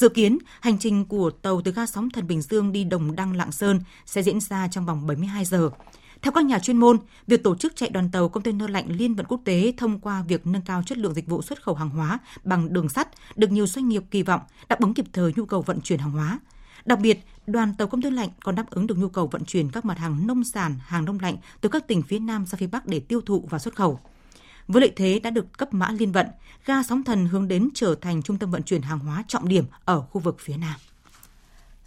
Dự 0.00 0.08
kiến, 0.08 0.38
hành 0.60 0.78
trình 0.78 1.04
của 1.04 1.30
tàu 1.30 1.60
từ 1.60 1.72
ga 1.72 1.86
Sóng 1.86 2.10
Thần 2.10 2.26
Bình 2.26 2.42
Dương 2.42 2.72
đi 2.72 2.84
Đồng 2.84 3.16
Đăng 3.16 3.36
Lạng 3.36 3.52
Sơn 3.52 3.80
sẽ 4.06 4.22
diễn 4.22 4.40
ra 4.40 4.68
trong 4.68 4.86
vòng 4.86 5.06
72 5.06 5.44
giờ. 5.44 5.70
Theo 6.22 6.32
các 6.32 6.44
nhà 6.44 6.58
chuyên 6.58 6.76
môn, 6.76 6.96
việc 7.26 7.42
tổ 7.42 7.56
chức 7.56 7.76
chạy 7.76 7.90
đoàn 7.90 8.10
tàu 8.12 8.28
container 8.28 8.70
lạnh 8.70 8.86
liên 8.88 9.14
vận 9.14 9.26
quốc 9.26 9.40
tế 9.44 9.72
thông 9.76 10.00
qua 10.00 10.22
việc 10.22 10.46
nâng 10.46 10.62
cao 10.62 10.82
chất 10.86 10.98
lượng 10.98 11.14
dịch 11.14 11.26
vụ 11.26 11.42
xuất 11.42 11.62
khẩu 11.62 11.74
hàng 11.74 11.90
hóa 11.90 12.18
bằng 12.44 12.72
đường 12.72 12.88
sắt 12.88 13.08
được 13.36 13.50
nhiều 13.50 13.66
doanh 13.66 13.88
nghiệp 13.88 14.02
kỳ 14.10 14.22
vọng 14.22 14.40
đáp 14.68 14.80
ứng 14.80 14.94
kịp 14.94 15.06
thời 15.12 15.32
nhu 15.36 15.44
cầu 15.44 15.62
vận 15.62 15.80
chuyển 15.80 15.98
hàng 15.98 16.12
hóa. 16.12 16.38
Đặc 16.84 16.98
biệt, 17.00 17.24
đoàn 17.46 17.74
tàu 17.78 17.88
công 17.88 18.02
container 18.02 18.18
lạnh 18.18 18.30
còn 18.44 18.54
đáp 18.54 18.70
ứng 18.70 18.86
được 18.86 18.98
nhu 18.98 19.08
cầu 19.08 19.26
vận 19.26 19.44
chuyển 19.44 19.70
các 19.70 19.84
mặt 19.84 19.98
hàng 19.98 20.26
nông 20.26 20.44
sản, 20.44 20.74
hàng 20.80 21.04
đông 21.04 21.18
lạnh 21.20 21.36
từ 21.60 21.68
các 21.68 21.86
tỉnh 21.86 22.02
phía 22.02 22.18
Nam 22.18 22.46
ra 22.46 22.56
phía 22.56 22.66
Bắc 22.66 22.86
để 22.86 23.00
tiêu 23.00 23.20
thụ 23.20 23.46
và 23.50 23.58
xuất 23.58 23.76
khẩu. 23.76 24.00
Với 24.72 24.80
lợi 24.80 24.92
thế 24.96 25.18
đã 25.18 25.30
được 25.30 25.58
cấp 25.58 25.74
mã 25.74 25.90
liên 25.90 26.12
vận, 26.12 26.26
ga 26.66 26.82
sóng 26.82 27.02
thần 27.02 27.26
hướng 27.26 27.48
đến 27.48 27.68
trở 27.74 27.94
thành 28.00 28.22
trung 28.22 28.38
tâm 28.38 28.50
vận 28.50 28.62
chuyển 28.62 28.82
hàng 28.82 28.98
hóa 28.98 29.24
trọng 29.28 29.48
điểm 29.48 29.64
ở 29.84 30.00
khu 30.00 30.20
vực 30.20 30.36
phía 30.40 30.56
Nam. 30.56 30.74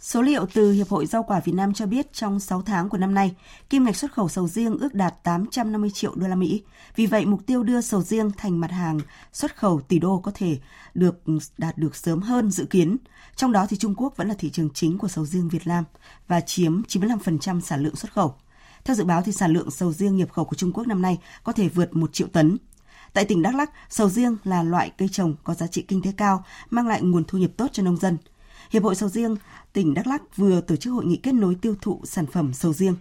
Số 0.00 0.22
liệu 0.22 0.46
từ 0.54 0.72
Hiệp 0.72 0.88
hội 0.88 1.06
Rau 1.06 1.22
quả 1.22 1.40
Việt 1.44 1.52
Nam 1.52 1.74
cho 1.74 1.86
biết 1.86 2.12
trong 2.12 2.40
6 2.40 2.62
tháng 2.62 2.88
của 2.88 2.98
năm 2.98 3.14
nay, 3.14 3.34
kim 3.70 3.84
ngạch 3.84 3.96
xuất 3.96 4.12
khẩu 4.12 4.28
sầu 4.28 4.48
riêng 4.48 4.78
ước 4.78 4.94
đạt 4.94 5.22
850 5.22 5.90
triệu 5.94 6.14
đô 6.14 6.26
la 6.28 6.34
Mỹ. 6.34 6.62
Vì 6.96 7.06
vậy, 7.06 7.26
mục 7.26 7.46
tiêu 7.46 7.62
đưa 7.62 7.80
sầu 7.80 8.02
riêng 8.02 8.30
thành 8.36 8.60
mặt 8.60 8.70
hàng 8.70 9.00
xuất 9.32 9.56
khẩu 9.56 9.80
tỷ 9.80 9.98
đô 9.98 10.18
có 10.18 10.32
thể 10.34 10.58
được 10.94 11.22
đạt 11.58 11.78
được 11.78 11.96
sớm 11.96 12.22
hơn 12.22 12.50
dự 12.50 12.64
kiến. 12.64 12.96
Trong 13.36 13.52
đó 13.52 13.66
thì 13.68 13.76
Trung 13.76 13.94
Quốc 13.96 14.16
vẫn 14.16 14.28
là 14.28 14.34
thị 14.38 14.50
trường 14.50 14.70
chính 14.74 14.98
của 14.98 15.08
sầu 15.08 15.26
riêng 15.26 15.48
Việt 15.48 15.66
Nam 15.66 15.84
và 16.28 16.40
chiếm 16.40 16.82
95% 16.82 17.60
sản 17.60 17.82
lượng 17.82 17.96
xuất 17.96 18.12
khẩu. 18.12 18.34
Theo 18.84 18.96
dự 18.96 19.04
báo 19.04 19.22
thì 19.22 19.32
sản 19.32 19.52
lượng 19.52 19.70
sầu 19.70 19.92
riêng 19.92 20.16
nhập 20.16 20.32
khẩu 20.32 20.44
của 20.44 20.56
Trung 20.56 20.72
Quốc 20.72 20.86
năm 20.86 21.02
nay 21.02 21.18
có 21.44 21.52
thể 21.52 21.68
vượt 21.68 21.96
1 21.96 22.12
triệu 22.12 22.28
tấn. 22.28 22.56
Tại 23.14 23.24
tỉnh 23.24 23.42
Đắk 23.42 23.54
Lắk, 23.54 23.70
sầu 23.88 24.08
riêng 24.08 24.36
là 24.44 24.62
loại 24.62 24.90
cây 24.98 25.08
trồng 25.12 25.34
có 25.44 25.54
giá 25.54 25.66
trị 25.66 25.84
kinh 25.88 26.02
tế 26.02 26.12
cao, 26.16 26.44
mang 26.70 26.88
lại 26.88 27.02
nguồn 27.02 27.24
thu 27.24 27.38
nhập 27.38 27.50
tốt 27.56 27.66
cho 27.72 27.82
nông 27.82 27.96
dân. 27.96 28.16
Hiệp 28.70 28.82
hội 28.82 28.94
sầu 28.94 29.08
riêng 29.08 29.36
tỉnh 29.72 29.94
Đắk 29.94 30.06
Lắk 30.06 30.36
vừa 30.36 30.60
tổ 30.60 30.76
chức 30.76 30.92
hội 30.92 31.04
nghị 31.04 31.16
kết 31.16 31.32
nối 31.32 31.56
tiêu 31.62 31.74
thụ 31.82 32.00
sản 32.04 32.26
phẩm 32.26 32.52
sầu 32.54 32.72
riêng. 32.72 32.94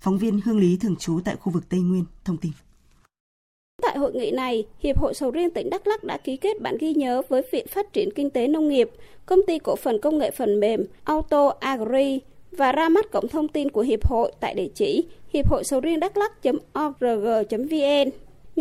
Phóng 0.00 0.18
viên 0.18 0.40
Hương 0.44 0.58
Lý 0.58 0.76
thường 0.76 0.96
trú 0.96 1.20
tại 1.24 1.36
khu 1.36 1.52
vực 1.52 1.68
Tây 1.68 1.80
Nguyên 1.80 2.04
thông 2.24 2.36
tin. 2.36 2.52
tại 3.82 3.98
hội 3.98 4.12
nghị 4.12 4.30
này, 4.30 4.66
Hiệp 4.82 4.98
hội 4.98 5.14
Sầu 5.14 5.30
riêng 5.30 5.50
tỉnh 5.50 5.70
Đắk 5.70 5.86
Lắk 5.86 6.04
đã 6.04 6.16
ký 6.16 6.36
kết 6.36 6.60
bản 6.60 6.76
ghi 6.80 6.94
nhớ 6.94 7.22
với 7.28 7.42
Viện 7.52 7.66
Phát 7.68 7.92
triển 7.92 8.08
Kinh 8.14 8.30
tế 8.30 8.48
Nông 8.48 8.68
nghiệp, 8.68 8.90
Công 9.26 9.40
ty 9.46 9.58
Cổ 9.58 9.76
phần 9.76 10.00
Công 10.00 10.18
nghệ 10.18 10.30
Phần 10.30 10.60
mềm 10.60 10.84
Auto 11.04 11.54
Agri 11.60 12.20
và 12.50 12.72
ra 12.72 12.88
mắt 12.88 13.10
cổng 13.12 13.28
thông 13.28 13.48
tin 13.48 13.70
của 13.70 13.82
Hiệp 13.82 14.06
hội 14.06 14.32
tại 14.40 14.54
địa 14.54 14.68
chỉ 14.74 15.04
hiệp 15.32 15.50
hội 15.50 15.64
sầu 15.64 15.80
riêng 15.80 16.00
đắk 16.00 16.16
lắc.org.vn 16.16 16.72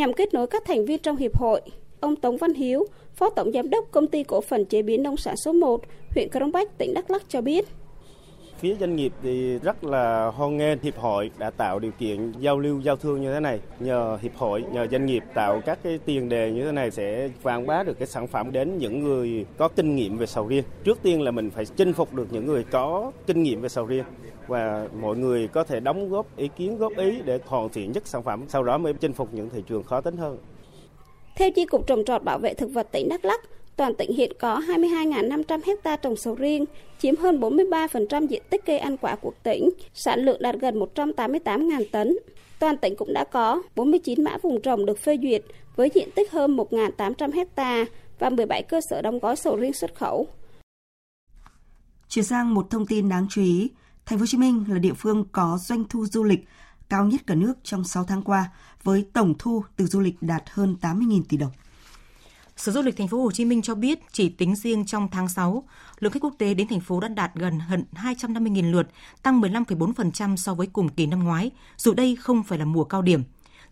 nhằm 0.02 0.14
kết 0.14 0.34
nối 0.34 0.48
các 0.48 0.66
thành 0.66 0.86
viên 0.86 1.00
trong 1.00 1.18
hiệp 1.18 1.38
hội. 1.38 1.62
Ông 2.00 2.16
Tống 2.16 2.38
Văn 2.38 2.54
Hiếu, 2.54 2.86
Phó 3.14 3.30
Tổng 3.30 3.52
Giám 3.52 3.70
đốc 3.70 3.92
Công 3.92 4.08
ty 4.08 4.24
Cổ 4.24 4.42
phần 4.42 4.66
Chế 4.66 4.82
biến 4.82 5.04
Nông 5.04 5.18
sản 5.18 5.36
số 5.38 5.54
1, 5.54 5.82
huyện 6.16 6.30
Crong 6.32 6.52
Bách, 6.52 6.78
tỉnh 6.78 6.94
Đắk 6.94 7.12
Lắk 7.12 7.24
cho 7.30 7.42
biết. 7.42 7.68
Phía 8.62 8.76
doanh 8.80 8.96
nghiệp 8.96 9.14
thì 9.24 9.58
rất 9.58 9.84
là 9.84 10.28
hoan 10.28 10.58
nghênh 10.58 10.80
hiệp 10.82 10.98
hội 10.98 11.32
đã 11.38 11.50
tạo 11.50 11.80
điều 11.80 11.92
kiện 11.92 12.32
giao 12.40 12.60
lưu 12.60 12.80
giao 12.80 12.96
thương 12.96 13.22
như 13.22 13.34
thế 13.34 13.40
này. 13.40 13.60
Nhờ 13.80 14.18
hiệp 14.22 14.36
hội, 14.36 14.64
nhờ 14.72 14.88
doanh 14.92 15.06
nghiệp 15.06 15.24
tạo 15.34 15.62
các 15.66 15.80
cái 15.84 16.00
tiền 16.06 16.30
đề 16.30 16.52
như 16.52 16.66
thế 16.66 16.72
này 16.72 16.92
sẽ 16.92 17.30
quảng 17.44 17.68
bá 17.68 17.84
được 17.84 18.00
cái 18.00 18.08
sản 18.08 18.28
phẩm 18.28 18.52
đến 18.52 18.78
những 18.78 19.04
người 19.04 19.46
có 19.58 19.68
kinh 19.68 19.96
nghiệm 19.96 20.18
về 20.18 20.26
sầu 20.26 20.48
riêng. 20.48 20.64
Trước 20.84 21.00
tiên 21.02 21.22
là 21.22 21.32
mình 21.32 21.50
phải 21.50 21.66
chinh 21.66 21.94
phục 21.94 22.14
được 22.14 22.28
những 22.32 22.46
người 22.46 22.64
có 22.64 23.12
kinh 23.28 23.44
nghiệm 23.44 23.62
về 23.62 23.70
sầu 23.70 23.86
riêng 23.86 24.06
và 24.48 24.88
mọi 25.02 25.18
người 25.18 25.48
có 25.48 25.64
thể 25.64 25.80
đóng 25.80 26.10
góp 26.10 26.38
ý 26.38 26.50
kiến 26.58 26.78
góp 26.78 26.98
ý 26.98 27.22
để 27.26 27.40
hoàn 27.46 27.70
thiện 27.70 27.92
nhất 27.92 28.08
sản 28.08 28.24
phẩm, 28.24 28.44
sau 28.48 28.64
đó 28.64 28.78
mới 28.78 28.94
chinh 28.94 29.14
phục 29.14 29.34
những 29.34 29.50
thị 29.50 29.64
trường 29.68 29.84
khó 29.84 30.02
tính 30.02 30.18
hơn. 30.18 30.38
Theo 31.36 31.52
Chi 31.52 31.66
cục 31.66 31.88
trồng 31.88 32.04
trọt 32.06 32.24
bảo 32.24 32.38
vệ 32.38 32.54
thực 32.54 32.74
vật 32.74 32.88
tỉnh 32.92 33.10
Đắk 33.10 33.26
Lắk, 33.26 33.42
toàn 33.76 33.96
tỉnh 33.96 34.14
hiện 34.14 34.32
có 34.40 34.60
22.500 34.60 35.60
hecta 35.66 35.96
trồng 35.96 36.16
sầu 36.16 36.36
riêng, 36.36 36.66
chiếm 37.00 37.16
hơn 37.16 37.40
43% 37.40 38.28
diện 38.28 38.42
tích 38.50 38.66
cây 38.66 38.80
ăn 38.80 38.98
quả 38.98 39.16
của 39.16 39.32
tỉnh, 39.44 39.70
sản 39.94 40.20
lượng 40.20 40.42
đạt 40.42 40.56
gần 40.56 40.80
188.000 40.80 41.84
tấn. 41.92 42.18
Toàn 42.60 42.78
tỉnh 42.78 42.96
cũng 42.96 43.14
đã 43.14 43.24
có 43.24 43.62
49 43.76 44.24
mã 44.24 44.38
vùng 44.42 44.62
trồng 44.62 44.86
được 44.86 45.00
phê 45.00 45.18
duyệt 45.22 45.42
với 45.76 45.90
diện 45.96 46.10
tích 46.16 46.32
hơn 46.32 46.58
1.800 46.58 47.32
hecta 47.34 47.86
và 48.20 48.30
17 48.30 48.64
cơ 48.64 48.82
sở 48.90 49.02
đóng 49.02 49.20
gói 49.20 49.36
sầu 49.36 49.56
riêng 49.56 49.74
xuất 49.74 49.96
khẩu. 49.96 50.28
Chuyển 52.10 52.26
sang 52.26 52.54
một 52.54 52.70
thông 52.70 52.86
tin 52.86 53.10
đáng 53.10 53.28
chú 53.30 53.42
ý, 53.42 53.70
Thành 54.06 54.20
phố 54.20 54.22
Hồ 54.22 54.28
Chí 54.28 54.38
Minh 54.38 54.66
là 54.70 54.80
địa 54.80 54.94
phương 54.94 55.26
có 55.32 55.58
doanh 55.62 55.84
thu 55.90 56.06
du 56.06 56.24
lịch 56.24 56.40
cao 56.90 57.06
nhất 57.06 57.22
cả 57.28 57.36
nước 57.36 57.54
trong 57.64 57.84
6 57.84 58.04
tháng 58.04 58.22
qua 58.22 58.52
với 58.84 59.06
tổng 59.14 59.34
thu 59.40 59.64
từ 59.76 59.86
du 59.86 60.00
lịch 60.00 60.16
đạt 60.22 60.44
hơn 60.50 60.76
80.000 60.82 61.22
tỷ 61.30 61.38
đồng. 61.38 61.52
Sở 62.62 62.72
Du 62.72 62.82
lịch 62.82 62.98
Thành 62.98 63.08
phố 63.08 63.24
Hồ 63.24 63.32
Chí 63.32 63.46
Minh 63.46 63.62
cho 63.62 63.76
biết 63.76 64.00
chỉ 64.12 64.30
tính 64.30 64.56
riêng 64.56 64.86
trong 64.86 65.08
tháng 65.12 65.28
6, 65.28 65.64
lượng 66.00 66.12
khách 66.12 66.24
quốc 66.24 66.34
tế 66.38 66.54
đến 66.54 66.68
thành 66.68 66.80
phố 66.80 67.00
đã 67.00 67.08
đạt 67.08 67.36
gần 67.36 67.60
hơn 67.60 67.84
250.000 67.94 68.72
lượt, 68.72 68.88
tăng 69.24 69.42
15,4% 69.42 70.36
so 70.36 70.54
với 70.54 70.68
cùng 70.68 70.90
kỳ 70.90 71.06
năm 71.06 71.24
ngoái, 71.24 71.52
dù 71.78 71.94
đây 71.94 72.16
không 72.16 72.44
phải 72.44 72.60
là 72.60 72.66
mùa 72.66 72.84
cao 72.84 73.02
điểm. 73.02 73.24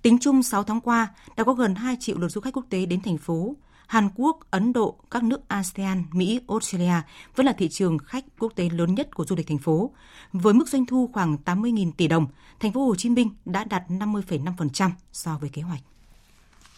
Tính 0.02 0.18
chung 0.22 0.44
6 0.44 0.64
tháng 0.64 0.82
qua, 0.82 1.08
đã 1.38 1.44
có 1.44 1.54
gần 1.54 1.76
2 1.76 1.98
triệu 2.00 2.18
lượt 2.18 2.30
du 2.30 2.42
khách 2.42 2.54
quốc 2.54 2.66
tế 2.70 2.86
đến 2.86 3.02
thành 3.02 3.18
phố. 3.18 3.56
Hàn 3.88 4.10
Quốc, 4.16 4.40
Ấn 4.52 4.74
Độ, 4.74 4.98
các 5.12 5.24
nước 5.24 5.48
ASEAN, 5.48 6.04
Mỹ, 6.12 6.40
Australia 6.48 7.02
vẫn 7.36 7.46
là 7.46 7.54
thị 7.54 7.70
trường 7.70 7.98
khách 7.98 8.26
quốc 8.40 8.54
tế 8.56 8.70
lớn 8.70 8.96
nhất 8.96 9.16
của 9.16 9.26
du 9.26 9.36
lịch 9.36 9.48
thành 9.48 9.58
phố. 9.58 9.92
Với 10.34 10.54
mức 10.54 10.68
doanh 10.68 10.86
thu 10.86 11.10
khoảng 11.14 11.38
80.000 11.46 11.92
tỷ 11.98 12.08
đồng, 12.08 12.28
thành 12.60 12.74
phố 12.74 12.86
Hồ 12.86 12.96
Chí 12.96 13.10
Minh 13.10 13.30
đã 13.46 13.64
đạt 13.64 13.84
50,5% 13.90 14.90
so 15.12 15.38
với 15.42 15.50
kế 15.50 15.62
hoạch. 15.62 15.82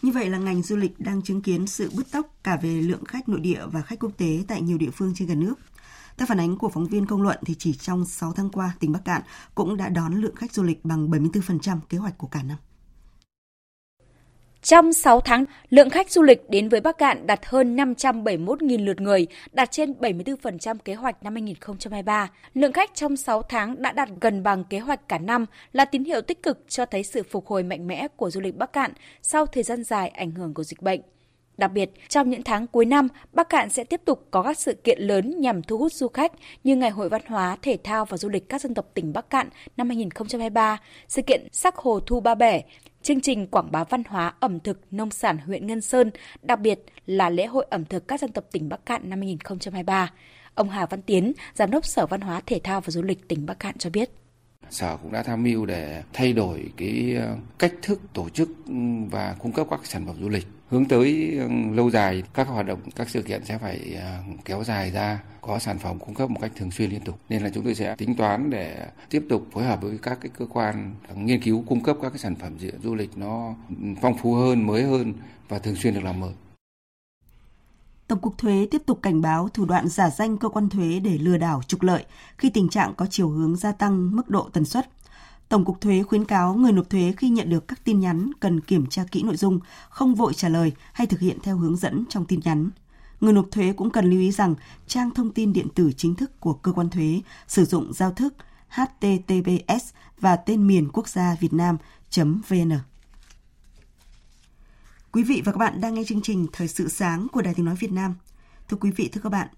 Như 0.02 0.12
vậy 0.12 0.30
là 0.30 0.38
ngành 0.38 0.62
du 0.62 0.76
lịch 0.76 1.00
đang 1.00 1.22
chứng 1.22 1.42
kiến 1.42 1.66
sự 1.66 1.90
bứt 1.96 2.10
tốc 2.12 2.26
cả 2.44 2.56
về 2.62 2.82
lượng 2.82 3.04
khách 3.04 3.28
nội 3.28 3.40
địa 3.40 3.66
và 3.66 3.82
khách 3.82 3.98
quốc 4.00 4.12
tế 4.16 4.44
tại 4.48 4.62
nhiều 4.62 4.78
địa 4.78 4.90
phương 4.90 5.12
trên 5.14 5.28
cả 5.28 5.34
nước. 5.34 5.54
Theo 6.16 6.26
phản 6.26 6.40
ánh 6.40 6.58
của 6.58 6.68
phóng 6.68 6.86
viên 6.86 7.06
công 7.06 7.22
luận 7.22 7.38
thì 7.46 7.54
chỉ 7.58 7.72
trong 7.72 8.04
6 8.04 8.32
tháng 8.32 8.50
qua, 8.50 8.72
tỉnh 8.80 8.92
Bắc 8.92 9.04
Cạn 9.04 9.22
cũng 9.54 9.76
đã 9.76 9.88
đón 9.88 10.14
lượng 10.14 10.34
khách 10.34 10.52
du 10.52 10.62
lịch 10.62 10.84
bằng 10.84 11.10
74% 11.10 11.78
kế 11.88 11.98
hoạch 11.98 12.18
của 12.18 12.26
cả 12.26 12.42
năm. 12.42 12.58
Trong 14.62 14.92
6 14.92 15.20
tháng, 15.20 15.44
lượng 15.70 15.90
khách 15.90 16.10
du 16.10 16.22
lịch 16.22 16.50
đến 16.50 16.68
với 16.68 16.80
Bắc 16.80 16.98
Cạn 16.98 17.26
đạt 17.26 17.40
hơn 17.46 17.76
571.000 17.76 18.84
lượt 18.84 19.00
người, 19.00 19.26
đạt 19.52 19.70
trên 19.70 19.92
74% 19.92 20.76
kế 20.84 20.94
hoạch 20.94 21.22
năm 21.22 21.34
2023. 21.34 22.30
Lượng 22.54 22.72
khách 22.72 22.94
trong 22.94 23.16
6 23.16 23.42
tháng 23.42 23.82
đã 23.82 23.92
đạt 23.92 24.08
gần 24.20 24.42
bằng 24.42 24.64
kế 24.64 24.78
hoạch 24.78 25.08
cả 25.08 25.18
năm 25.18 25.46
là 25.72 25.84
tín 25.84 26.04
hiệu 26.04 26.20
tích 26.20 26.42
cực 26.42 26.58
cho 26.68 26.86
thấy 26.86 27.02
sự 27.02 27.22
phục 27.22 27.46
hồi 27.46 27.62
mạnh 27.62 27.86
mẽ 27.86 28.08
của 28.16 28.30
du 28.30 28.40
lịch 28.40 28.56
Bắc 28.56 28.72
Cạn 28.72 28.92
sau 29.22 29.46
thời 29.46 29.62
gian 29.62 29.84
dài 29.84 30.08
ảnh 30.08 30.30
hưởng 30.30 30.54
của 30.54 30.64
dịch 30.64 30.82
bệnh. 30.82 31.00
Đặc 31.56 31.72
biệt, 31.72 31.90
trong 32.08 32.30
những 32.30 32.42
tháng 32.42 32.66
cuối 32.66 32.84
năm, 32.84 33.08
Bắc 33.32 33.48
Cạn 33.48 33.70
sẽ 33.70 33.84
tiếp 33.84 34.00
tục 34.04 34.26
có 34.30 34.42
các 34.42 34.58
sự 34.58 34.74
kiện 34.74 35.00
lớn 35.00 35.40
nhằm 35.40 35.62
thu 35.62 35.78
hút 35.78 35.92
du 35.92 36.08
khách 36.08 36.32
như 36.64 36.76
Ngày 36.76 36.90
hội 36.90 37.08
Văn 37.08 37.22
hóa, 37.26 37.56
Thể 37.62 37.78
thao 37.84 38.04
và 38.04 38.16
Du 38.16 38.28
lịch 38.28 38.48
các 38.48 38.60
dân 38.60 38.74
tộc 38.74 38.86
tỉnh 38.94 39.12
Bắc 39.12 39.30
Cạn 39.30 39.48
năm 39.76 39.88
2023, 39.88 40.80
sự 41.08 41.22
kiện 41.22 41.48
Sắc 41.52 41.76
Hồ 41.76 42.00
Thu 42.00 42.20
Ba 42.20 42.34
Bể, 42.34 42.62
chương 43.02 43.20
trình 43.20 43.46
quảng 43.46 43.70
bá 43.72 43.84
văn 43.84 44.02
hóa 44.08 44.34
ẩm 44.40 44.60
thực 44.60 44.80
nông 44.90 45.10
sản 45.10 45.38
huyện 45.38 45.66
Ngân 45.66 45.80
Sơn, 45.80 46.10
đặc 46.42 46.60
biệt 46.60 46.80
là 47.06 47.30
lễ 47.30 47.46
hội 47.46 47.66
ẩm 47.70 47.84
thực 47.84 48.08
các 48.08 48.20
dân 48.20 48.32
tộc 48.32 48.44
tỉnh 48.52 48.68
Bắc 48.68 48.86
Cạn 48.86 49.10
năm 49.10 49.20
2023. 49.20 50.10
Ông 50.54 50.68
Hà 50.68 50.86
Văn 50.86 51.02
Tiến, 51.02 51.32
Giám 51.54 51.70
đốc 51.70 51.86
Sở 51.86 52.06
Văn 52.06 52.20
hóa 52.20 52.40
Thể 52.46 52.60
thao 52.64 52.80
và 52.80 52.90
Du 52.90 53.02
lịch 53.02 53.28
tỉnh 53.28 53.46
Bắc 53.46 53.58
Cạn 53.58 53.78
cho 53.78 53.90
biết. 53.90 54.10
Sở 54.70 54.96
cũng 54.96 55.12
đã 55.12 55.22
tham 55.22 55.42
mưu 55.42 55.66
để 55.66 56.02
thay 56.12 56.32
đổi 56.32 56.70
cái 56.76 57.14
ờ, 57.20 57.36
cách 57.58 57.72
thức 57.82 58.00
tổ 58.14 58.28
chức 58.28 58.48
và 59.10 59.36
cung 59.38 59.52
cấp 59.52 59.66
các 59.70 59.86
sản 59.86 60.06
phẩm 60.06 60.16
du 60.20 60.28
lịch 60.28 60.46
hướng 60.72 60.84
tới 60.84 61.36
ừ, 61.38 61.48
lâu 61.74 61.90
dài 61.90 62.22
các 62.34 62.48
hoạt 62.48 62.66
động, 62.66 62.78
các 62.96 63.08
sự 63.08 63.22
kiện 63.22 63.44
sẽ 63.44 63.58
phải 63.58 63.96
ờ, 64.00 64.18
kéo 64.44 64.64
dài 64.64 64.90
ra, 64.90 65.20
có 65.40 65.58
sản 65.58 65.78
phẩm 65.78 65.98
cung 65.98 66.14
cấp 66.14 66.30
một 66.30 66.38
cách 66.40 66.52
thường 66.56 66.70
xuyên 66.70 66.90
liên 66.90 67.00
tục 67.00 67.18
nên 67.28 67.42
là 67.42 67.50
chúng 67.54 67.64
tôi 67.64 67.74
sẽ 67.74 67.94
tính 67.94 68.16
toán 68.16 68.50
để 68.50 68.86
tiếp 69.10 69.24
tục 69.28 69.46
phối 69.52 69.64
hợp 69.64 69.82
với 69.82 69.98
các 70.02 70.18
cái 70.20 70.30
cơ 70.38 70.46
quan 70.46 70.94
nghiên 71.14 71.42
cứu 71.42 71.64
cung 71.66 71.82
cấp 71.82 71.96
các 72.02 72.10
cái 72.10 72.18
sản 72.18 72.34
phẩm 72.36 72.56
du 72.82 72.94
lịch 72.94 73.10
nó 73.16 73.54
phong 74.00 74.18
phú 74.18 74.34
hơn, 74.34 74.66
mới 74.66 74.82
hơn 74.82 75.12
và 75.48 75.58
thường 75.58 75.76
xuyên 75.76 75.94
được 75.94 76.04
làm 76.04 76.20
mới 76.20 76.32
Tổng 78.08 78.20
cục 78.20 78.38
Thuế 78.38 78.68
tiếp 78.70 78.82
tục 78.86 78.98
cảnh 79.02 79.20
báo 79.20 79.48
thủ 79.48 79.64
đoạn 79.64 79.88
giả 79.88 80.10
danh 80.10 80.36
cơ 80.36 80.48
quan 80.48 80.68
thuế 80.68 81.00
để 81.00 81.18
lừa 81.18 81.38
đảo 81.38 81.62
trục 81.66 81.82
lợi 81.82 82.04
khi 82.38 82.50
tình 82.50 82.68
trạng 82.68 82.94
có 82.96 83.06
chiều 83.10 83.28
hướng 83.28 83.56
gia 83.56 83.72
tăng 83.72 84.16
mức 84.16 84.30
độ 84.30 84.48
tần 84.52 84.64
suất. 84.64 84.88
Tổng 85.52 85.64
cục 85.64 85.80
Thuế 85.80 86.02
khuyến 86.02 86.24
cáo 86.24 86.54
người 86.54 86.72
nộp 86.72 86.90
thuế 86.90 87.12
khi 87.16 87.28
nhận 87.28 87.50
được 87.50 87.68
các 87.68 87.84
tin 87.84 88.00
nhắn 88.00 88.30
cần 88.40 88.60
kiểm 88.60 88.86
tra 88.86 89.04
kỹ 89.10 89.22
nội 89.22 89.36
dung, 89.36 89.60
không 89.88 90.14
vội 90.14 90.34
trả 90.34 90.48
lời 90.48 90.72
hay 90.92 91.06
thực 91.06 91.20
hiện 91.20 91.38
theo 91.42 91.56
hướng 91.56 91.76
dẫn 91.76 92.04
trong 92.08 92.24
tin 92.26 92.40
nhắn. 92.44 92.70
Người 93.20 93.32
nộp 93.32 93.46
thuế 93.50 93.72
cũng 93.72 93.90
cần 93.90 94.10
lưu 94.10 94.20
ý 94.20 94.30
rằng 94.30 94.54
trang 94.86 95.10
thông 95.10 95.30
tin 95.30 95.52
điện 95.52 95.68
tử 95.74 95.92
chính 95.96 96.14
thức 96.14 96.40
của 96.40 96.52
cơ 96.52 96.72
quan 96.72 96.90
thuế 96.90 97.20
sử 97.46 97.64
dụng 97.64 97.92
giao 97.92 98.12
thức 98.12 98.34
https 98.68 99.92
và 100.20 100.36
tên 100.36 100.66
miền 100.66 100.88
quốc 100.92 101.08
gia 101.08 101.36
Việt 101.40 101.52
Nam.vn. 101.52 102.72
Quý 105.12 105.22
vị 105.22 105.42
và 105.44 105.52
các 105.52 105.58
bạn 105.58 105.80
đang 105.80 105.94
nghe 105.94 106.04
chương 106.06 106.22
trình 106.22 106.46
Thời 106.52 106.68
sự 106.68 106.88
sáng 106.88 107.26
của 107.32 107.42
Đài 107.42 107.54
Tiếng 107.54 107.66
Nói 107.66 107.74
Việt 107.74 107.92
Nam. 107.92 108.14
Thưa 108.68 108.76
quý 108.76 108.90
vị, 108.90 109.08
thưa 109.12 109.20
các 109.20 109.32
bạn, 109.32 109.48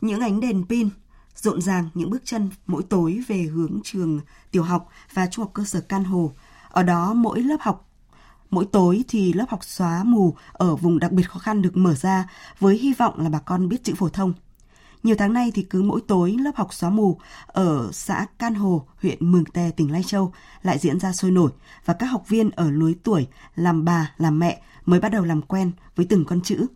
những 0.00 0.20
ánh 0.20 0.40
đèn 0.40 0.64
pin 0.68 0.88
rộn 1.36 1.60
ràng 1.60 1.88
những 1.94 2.10
bước 2.10 2.22
chân 2.24 2.50
mỗi 2.66 2.82
tối 2.82 3.20
về 3.28 3.42
hướng 3.42 3.80
trường 3.84 4.20
tiểu 4.50 4.62
học 4.62 4.88
và 5.14 5.26
trung 5.26 5.44
học 5.44 5.50
cơ 5.54 5.64
sở 5.64 5.80
Can 5.80 6.04
Hồ. 6.04 6.32
Ở 6.70 6.82
đó 6.82 7.14
mỗi 7.14 7.42
lớp 7.42 7.56
học 7.60 7.86
Mỗi 8.50 8.66
tối 8.72 9.04
thì 9.08 9.32
lớp 9.32 9.44
học 9.48 9.64
xóa 9.64 10.04
mù 10.04 10.36
ở 10.52 10.76
vùng 10.76 10.98
đặc 10.98 11.12
biệt 11.12 11.30
khó 11.30 11.38
khăn 11.38 11.62
được 11.62 11.76
mở 11.76 11.94
ra 11.94 12.30
với 12.60 12.76
hy 12.76 12.92
vọng 12.92 13.20
là 13.20 13.28
bà 13.28 13.38
con 13.38 13.68
biết 13.68 13.84
chữ 13.84 13.94
phổ 13.96 14.08
thông. 14.08 14.32
Nhiều 15.02 15.16
tháng 15.18 15.32
nay 15.32 15.52
thì 15.54 15.62
cứ 15.62 15.82
mỗi 15.82 16.00
tối 16.08 16.36
lớp 16.38 16.50
học 16.56 16.74
xóa 16.74 16.90
mù 16.90 17.18
ở 17.46 17.90
xã 17.92 18.26
Can 18.38 18.54
Hồ, 18.54 18.86
huyện 19.02 19.30
Mường 19.32 19.44
Tè, 19.44 19.70
tỉnh 19.70 19.92
Lai 19.92 20.02
Châu 20.02 20.32
lại 20.62 20.78
diễn 20.78 21.00
ra 21.00 21.12
sôi 21.12 21.30
nổi 21.30 21.50
và 21.84 21.94
các 21.94 22.06
học 22.06 22.28
viên 22.28 22.50
ở 22.50 22.70
lứa 22.70 22.92
tuổi 23.02 23.26
làm 23.56 23.84
bà, 23.84 24.12
làm 24.16 24.38
mẹ 24.38 24.62
mới 24.84 25.00
bắt 25.00 25.08
đầu 25.08 25.24
làm 25.24 25.42
quen 25.42 25.72
với 25.96 26.06
từng 26.08 26.24
con 26.24 26.40
chữ. 26.40 26.66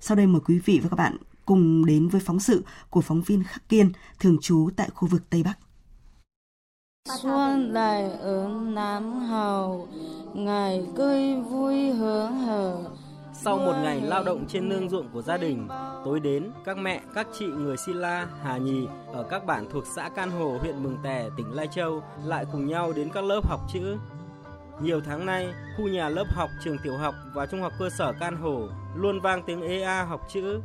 Sau 0.00 0.16
đây 0.16 0.26
mời 0.26 0.40
quý 0.46 0.58
vị 0.64 0.80
và 0.82 0.88
các 0.88 0.96
bạn 0.96 1.16
cùng 1.46 1.86
đến 1.86 2.08
với 2.08 2.20
phóng 2.20 2.40
sự 2.40 2.64
của 2.90 3.00
phóng 3.00 3.22
viên 3.22 3.42
Khắc 3.44 3.68
Kiên, 3.68 3.92
thường 4.20 4.36
trú 4.40 4.68
tại 4.76 4.88
khu 4.94 5.08
vực 5.08 5.22
Tây 5.30 5.42
Bắc. 5.42 5.54
Xuân 7.22 7.72
đại 7.74 8.10
ở 8.10 8.48
Nam 8.62 9.20
Hào, 9.20 9.88
ngày 10.34 10.86
cây 10.96 11.40
vui 11.40 11.90
hớn 11.90 12.38
hở. 12.38 12.84
Sau 13.32 13.58
một 13.58 13.74
ngày 13.82 14.00
lao 14.00 14.24
động 14.24 14.44
trên 14.48 14.68
nương 14.68 14.88
ruộng 14.88 15.08
của 15.12 15.22
gia 15.22 15.36
đình, 15.36 15.68
tối 16.04 16.20
đến, 16.20 16.50
các 16.64 16.78
mẹ, 16.78 17.00
các 17.14 17.26
chị 17.38 17.46
người 17.46 17.76
Si 17.76 17.92
La, 17.92 18.28
Hà 18.42 18.56
Nhì 18.56 18.86
ở 19.12 19.22
các 19.30 19.46
bản 19.46 19.66
thuộc 19.72 19.84
xã 19.96 20.08
Can 20.08 20.30
Hồ, 20.30 20.58
huyện 20.60 20.82
Mường 20.82 20.98
Tè, 21.02 21.28
tỉnh 21.36 21.52
Lai 21.52 21.68
Châu 21.74 22.02
lại 22.24 22.46
cùng 22.52 22.66
nhau 22.66 22.92
đến 22.92 23.10
các 23.14 23.24
lớp 23.24 23.48
học 23.48 23.60
chữ 23.72 23.96
nhiều 24.80 25.00
tháng 25.00 25.26
nay, 25.26 25.48
khu 25.76 25.88
nhà 25.88 26.08
lớp 26.08 26.24
học 26.30 26.50
trường 26.64 26.76
tiểu 26.84 26.96
học 26.96 27.14
và 27.34 27.46
trung 27.46 27.62
học 27.62 27.72
cơ 27.78 27.90
sở 27.98 28.12
Can 28.20 28.36
Hồ 28.36 28.68
luôn 28.94 29.20
vang 29.20 29.42
tiếng 29.46 29.62
EA 29.62 30.04
học 30.04 30.20
chữ. 30.32 30.60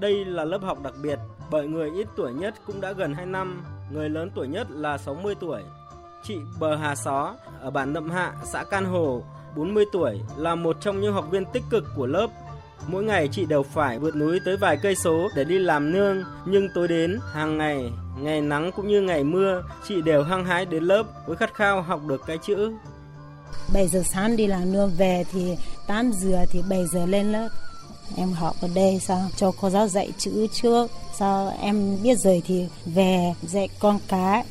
Đây 0.00 0.24
là 0.24 0.44
lớp 0.44 0.62
học 0.62 0.82
đặc 0.82 0.94
biệt 1.02 1.18
bởi 1.50 1.66
người 1.66 1.90
ít 1.90 2.08
tuổi 2.16 2.32
nhất 2.32 2.54
cũng 2.66 2.80
đã 2.80 2.92
gần 2.92 3.14
2 3.14 3.26
năm, 3.26 3.64
người 3.92 4.08
lớn 4.08 4.30
tuổi 4.34 4.48
nhất 4.48 4.70
là 4.70 4.98
60 4.98 5.34
tuổi. 5.40 5.62
Chị 6.22 6.36
Bờ 6.60 6.76
Hà 6.76 6.94
Xó 6.94 7.34
ở 7.60 7.70
bản 7.70 7.92
Nậm 7.92 8.10
Hạ, 8.10 8.32
xã 8.44 8.64
Can 8.64 8.84
Hồ, 8.84 9.22
40 9.56 9.84
tuổi 9.92 10.20
là 10.36 10.54
một 10.54 10.76
trong 10.80 11.00
những 11.00 11.12
học 11.12 11.26
viên 11.30 11.44
tích 11.44 11.62
cực 11.70 11.84
của 11.96 12.06
lớp. 12.06 12.26
Mỗi 12.86 13.04
ngày 13.04 13.28
chị 13.32 13.46
đều 13.46 13.62
phải 13.62 13.98
vượt 13.98 14.16
núi 14.16 14.40
tới 14.44 14.56
vài 14.56 14.76
cây 14.82 14.94
số 14.94 15.28
để 15.36 15.44
đi 15.44 15.58
làm 15.58 15.92
nương, 15.92 16.24
nhưng 16.44 16.68
tối 16.74 16.88
đến 16.88 17.18
hàng 17.32 17.58
ngày, 17.58 17.92
ngày 18.18 18.40
nắng 18.40 18.70
cũng 18.76 18.88
như 18.88 19.00
ngày 19.00 19.24
mưa, 19.24 19.62
chị 19.88 20.02
đều 20.02 20.22
hăng 20.22 20.44
hái 20.44 20.66
đến 20.66 20.84
lớp 20.84 21.02
với 21.26 21.36
khát 21.36 21.54
khao 21.54 21.82
học 21.82 22.00
được 22.06 22.22
cái 22.26 22.38
chữ 22.38 22.72
7 23.74 23.88
giờ 23.88 24.02
sáng 24.04 24.36
đi 24.36 24.46
làm 24.46 24.72
nương 24.72 24.90
về 24.98 25.24
thì 25.32 25.56
8 25.86 26.10
giờ 26.12 26.44
thì 26.50 26.62
7 26.70 26.86
giờ 26.92 27.06
lên 27.06 27.32
lớp. 27.32 27.48
Em 28.16 28.32
học 28.32 28.56
ở 28.60 28.68
đây 28.74 28.98
sao 28.98 29.28
cho 29.36 29.52
cô 29.60 29.70
giáo 29.70 29.88
dạy 29.88 30.12
chữ 30.18 30.46
trước. 30.52 30.90
Sao 31.14 31.52
em 31.60 32.02
biết 32.02 32.18
rồi 32.18 32.42
thì 32.46 32.66
về 32.86 33.34
dạy 33.42 33.68
con 33.78 33.98
cái. 34.08 34.44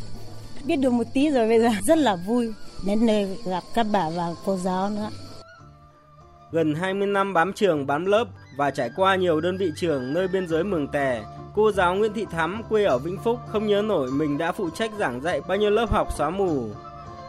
Biết 0.65 0.75
được 0.75 0.89
một 0.89 1.07
tí 1.13 1.29
rồi 1.29 1.47
bây 1.47 1.59
giờ 1.59 1.69
rất 1.85 1.97
là 1.97 2.15
vui. 2.15 2.53
Đến 2.85 3.05
nơi 3.05 3.37
gặp 3.45 3.63
các 3.73 3.85
bà 3.91 4.09
và 4.09 4.33
cô 4.45 4.57
giáo 4.57 4.89
nữa. 4.89 5.09
Gần 6.51 6.75
20 6.75 7.07
năm 7.07 7.33
bám 7.33 7.53
trường 7.53 7.87
bám 7.87 8.05
lớp 8.05 8.27
và 8.57 8.71
trải 8.71 8.89
qua 8.95 9.15
nhiều 9.15 9.41
đơn 9.41 9.57
vị 9.57 9.71
trường 9.75 10.13
nơi 10.13 10.27
biên 10.27 10.47
giới 10.47 10.63
Mường 10.63 10.87
Tè, 10.87 11.23
cô 11.55 11.71
giáo 11.71 11.95
Nguyễn 11.95 12.13
Thị 12.13 12.25
Thắm 12.31 12.61
quê 12.69 12.83
ở 12.83 12.97
Vĩnh 12.97 13.17
Phúc 13.23 13.39
không 13.47 13.67
nhớ 13.67 13.81
nổi 13.81 14.11
mình 14.11 14.37
đã 14.37 14.51
phụ 14.51 14.69
trách 14.69 14.91
giảng 14.99 15.21
dạy 15.21 15.41
bao 15.47 15.57
nhiêu 15.57 15.69
lớp 15.69 15.91
học 15.91 16.07
xóa 16.17 16.29
mù 16.29 16.69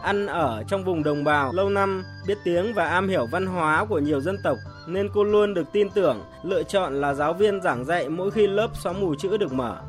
ăn 0.01 0.27
ở 0.27 0.63
trong 0.67 0.83
vùng 0.83 1.03
đồng 1.03 1.23
bào 1.23 1.53
lâu 1.53 1.69
năm, 1.69 2.03
biết 2.27 2.37
tiếng 2.43 2.73
và 2.73 2.89
am 2.89 3.07
hiểu 3.07 3.25
văn 3.25 3.45
hóa 3.45 3.85
của 3.85 3.99
nhiều 3.99 4.21
dân 4.21 4.37
tộc 4.43 4.57
nên 4.87 5.09
cô 5.13 5.23
luôn 5.23 5.53
được 5.53 5.71
tin 5.71 5.89
tưởng, 5.89 6.23
lựa 6.43 6.63
chọn 6.63 7.01
là 7.01 7.13
giáo 7.13 7.33
viên 7.33 7.61
giảng 7.61 7.85
dạy 7.85 8.09
mỗi 8.09 8.31
khi 8.31 8.47
lớp 8.47 8.67
xóa 8.83 8.93
mù 8.93 9.15
chữ 9.15 9.37
được 9.37 9.53
mở. 9.53 9.81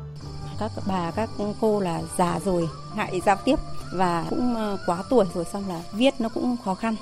Các 0.59 0.71
bà, 0.87 1.11
các 1.15 1.29
cô 1.61 1.79
là 1.79 2.01
già 2.17 2.39
rồi, 2.45 2.69
ngại 2.95 3.21
giao 3.25 3.37
tiếp 3.45 3.55
và 3.93 4.25
cũng 4.29 4.55
ờ, 4.55 4.77
quá 4.85 5.03
tuổi 5.09 5.25
rồi 5.33 5.45
xong 5.45 5.63
là 5.69 5.81
viết 5.93 6.13
nó 6.19 6.29
cũng 6.33 6.57
khó 6.65 6.75
khăn. 6.75 6.95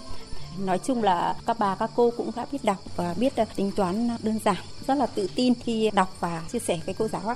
Nói 0.65 0.79
chung 0.79 1.03
là 1.03 1.35
các 1.45 1.57
bà 1.59 1.75
các 1.75 1.89
cô 1.95 2.11
cũng 2.17 2.31
đã 2.35 2.45
biết 2.51 2.59
đọc 2.63 2.77
và 2.95 3.15
biết 3.19 3.35
ờ, 3.35 3.45
tính 3.55 3.71
toán 3.75 4.09
đơn 4.23 4.39
giản, 4.45 4.57
rất 4.87 4.95
là 4.95 5.05
tự 5.15 5.27
tin 5.35 5.53
khi 5.63 5.91
đọc 5.93 6.07
và 6.19 6.41
chia 6.51 6.59
sẻ 6.59 6.79
với 6.85 6.95
cô 6.99 7.07
giáo 7.07 7.21
ạ. 7.27 7.35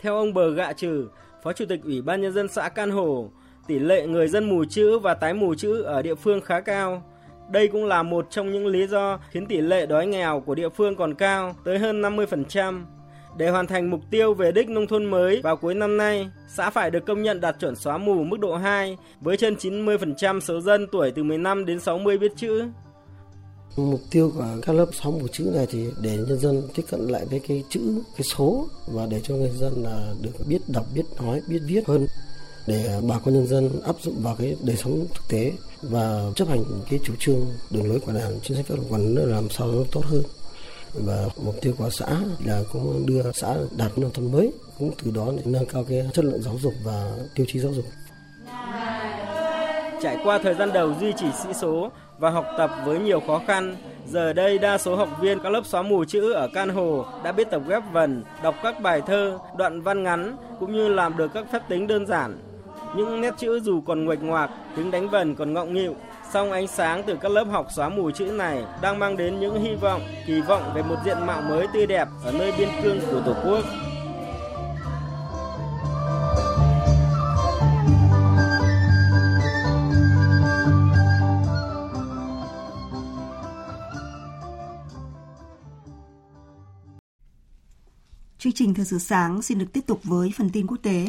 Theo 0.00 0.16
ông 0.16 0.34
Bờ 0.34 0.50
Gạ 0.50 0.72
Trừ, 0.72 1.08
Phó 1.44 1.52
Chủ 1.52 1.64
tịch 1.68 1.80
Ủy 1.84 2.02
ban 2.02 2.20
Nhân 2.20 2.32
dân 2.32 2.48
xã 2.48 2.68
Can 2.68 2.90
Hồ, 2.90 3.30
tỷ 3.66 3.78
lệ 3.78 4.06
người 4.06 4.28
dân 4.28 4.48
mù 4.48 4.64
chữ 4.64 4.98
và 4.98 5.14
tái 5.14 5.34
mù 5.34 5.54
chữ 5.54 5.82
ở 5.82 6.02
địa 6.02 6.14
phương 6.14 6.40
khá 6.40 6.60
cao. 6.60 7.02
Đây 7.50 7.68
cũng 7.68 7.84
là 7.84 8.02
một 8.02 8.26
trong 8.30 8.52
những 8.52 8.66
lý 8.66 8.86
do 8.86 9.18
khiến 9.30 9.46
tỷ 9.46 9.60
lệ 9.60 9.86
đói 9.86 10.06
nghèo 10.06 10.40
của 10.40 10.54
địa 10.54 10.68
phương 10.68 10.96
còn 10.96 11.14
cao, 11.14 11.56
tới 11.64 11.78
hơn 11.78 12.02
50%. 12.02 12.84
Để 13.36 13.50
hoàn 13.50 13.66
thành 13.66 13.90
mục 13.90 14.00
tiêu 14.10 14.34
về 14.34 14.52
đích 14.52 14.68
nông 14.68 14.86
thôn 14.86 15.04
mới 15.04 15.40
vào 15.42 15.56
cuối 15.56 15.74
năm 15.74 15.96
nay, 15.96 16.28
xã 16.48 16.70
phải 16.70 16.90
được 16.90 17.06
công 17.06 17.22
nhận 17.22 17.40
đạt 17.40 17.56
chuẩn 17.60 17.76
xóa 17.76 17.98
mù 17.98 18.24
mức 18.24 18.40
độ 18.40 18.56
2 18.56 18.96
với 19.20 19.36
trên 19.36 19.54
90% 19.54 20.40
số 20.40 20.60
dân 20.60 20.86
tuổi 20.92 21.10
từ 21.10 21.22
15 21.22 21.64
đến 21.64 21.80
60 21.80 22.18
biết 22.18 22.32
chữ. 22.36 22.64
Mục 23.76 24.00
tiêu 24.10 24.32
của 24.34 24.46
các 24.62 24.72
lớp 24.72 24.86
xóa 24.92 25.12
mù 25.12 25.28
chữ 25.32 25.50
này 25.54 25.66
thì 25.70 25.86
để 26.02 26.16
nhân 26.28 26.38
dân 26.38 26.62
tiếp 26.74 26.82
cận 26.90 27.00
lại 27.00 27.26
với 27.30 27.40
cái 27.48 27.64
chữ, 27.70 28.02
cái 28.16 28.22
số 28.22 28.66
và 28.94 29.06
để 29.10 29.20
cho 29.22 29.34
người 29.34 29.50
dân 29.50 29.72
là 29.76 30.14
được 30.22 30.30
biết 30.48 30.58
đọc, 30.68 30.84
biết 30.94 31.04
nói, 31.18 31.40
biết 31.48 31.60
viết 31.66 31.86
hơn 31.86 32.06
để 32.66 33.00
bà 33.08 33.18
con 33.18 33.34
nhân 33.34 33.46
dân 33.46 33.80
áp 33.84 33.96
dụng 34.00 34.22
vào 34.22 34.36
cái 34.38 34.56
đời 34.62 34.76
sống 34.76 35.06
thực 35.14 35.28
tế 35.28 35.52
và 35.82 36.22
chấp 36.36 36.48
hành 36.48 36.64
cái 36.90 37.00
chủ 37.04 37.12
trương 37.18 37.46
đường 37.70 37.88
lối 37.88 38.00
của 38.00 38.12
đảng 38.12 38.40
chính 38.42 38.56
sách 38.56 38.66
pháp 38.66 38.74
luật 38.74 38.88
của 38.90 38.98
làm 39.26 39.50
sao 39.50 39.66
nó 39.66 39.78
tốt 39.92 40.04
hơn 40.04 40.22
và 40.94 41.28
mục 41.44 41.54
tiêu 41.62 41.74
của 41.78 41.90
xã 41.90 42.06
là 42.44 42.62
cũng 42.72 43.06
đưa 43.06 43.32
xã 43.32 43.54
đạt 43.76 43.98
nông 43.98 44.12
thôn 44.12 44.32
mới 44.32 44.52
cũng 44.78 44.90
từ 45.04 45.10
đó 45.10 45.32
để 45.36 45.42
nâng 45.44 45.66
cao 45.66 45.84
cái 45.88 46.10
chất 46.12 46.24
lượng 46.24 46.42
giáo 46.42 46.58
dục 46.62 46.74
và 46.84 47.10
tiêu 47.34 47.46
chí 47.48 47.58
giáo 47.58 47.72
dục 47.72 47.84
trải 50.02 50.18
qua 50.24 50.38
thời 50.38 50.54
gian 50.54 50.72
đầu 50.72 50.94
duy 51.00 51.12
trì 51.12 51.26
sĩ 51.42 51.48
số 51.52 51.90
và 52.18 52.30
học 52.30 52.46
tập 52.58 52.70
với 52.84 52.98
nhiều 52.98 53.20
khó 53.26 53.40
khăn. 53.46 53.76
Giờ 54.06 54.32
đây 54.32 54.58
đa 54.58 54.78
số 54.78 54.96
học 54.96 55.08
viên 55.20 55.38
các 55.42 55.50
lớp 55.50 55.66
xóa 55.66 55.82
mù 55.82 56.04
chữ 56.04 56.32
ở 56.32 56.48
Can 56.54 56.68
Hồ 56.68 57.04
đã 57.24 57.32
biết 57.32 57.50
tập 57.50 57.62
ghép 57.68 57.82
vần, 57.92 58.22
đọc 58.42 58.54
các 58.62 58.80
bài 58.80 59.02
thơ, 59.06 59.38
đoạn 59.56 59.80
văn 59.80 60.02
ngắn 60.02 60.36
cũng 60.60 60.72
như 60.72 60.88
làm 60.88 61.16
được 61.16 61.30
các 61.34 61.46
phép 61.52 61.62
tính 61.68 61.86
đơn 61.86 62.06
giản. 62.06 62.38
Những 62.96 63.20
nét 63.20 63.34
chữ 63.38 63.60
dù 63.60 63.80
còn 63.80 64.04
nguệch 64.04 64.22
ngoạc, 64.22 64.50
tiếng 64.76 64.90
đánh 64.90 65.08
vần 65.08 65.34
còn 65.34 65.54
ngọng 65.54 65.74
nghịu, 65.74 65.94
song 66.32 66.52
ánh 66.52 66.66
sáng 66.66 67.02
từ 67.06 67.16
các 67.20 67.32
lớp 67.32 67.44
học 67.44 67.66
xóa 67.76 67.88
mù 67.88 68.10
chữ 68.10 68.24
này 68.24 68.64
đang 68.82 68.98
mang 68.98 69.16
đến 69.16 69.40
những 69.40 69.62
hy 69.62 69.74
vọng, 69.74 70.02
kỳ 70.26 70.40
vọng 70.40 70.72
về 70.74 70.82
một 70.82 70.96
diện 71.04 71.26
mạo 71.26 71.42
mới 71.42 71.66
tươi 71.74 71.86
đẹp 71.86 72.08
ở 72.24 72.32
nơi 72.32 72.52
biên 72.58 72.68
cương 72.82 73.00
của 73.10 73.22
Tổ 73.26 73.34
quốc. 73.44 73.64
Chương 88.38 88.52
trình 88.52 88.74
Thời 88.74 88.84
sự 88.84 88.98
sáng 88.98 89.42
xin 89.42 89.58
được 89.58 89.66
tiếp 89.72 89.80
tục 89.86 90.00
với 90.04 90.32
phần 90.36 90.50
tin 90.50 90.66
quốc 90.66 90.78
tế. 90.82 91.06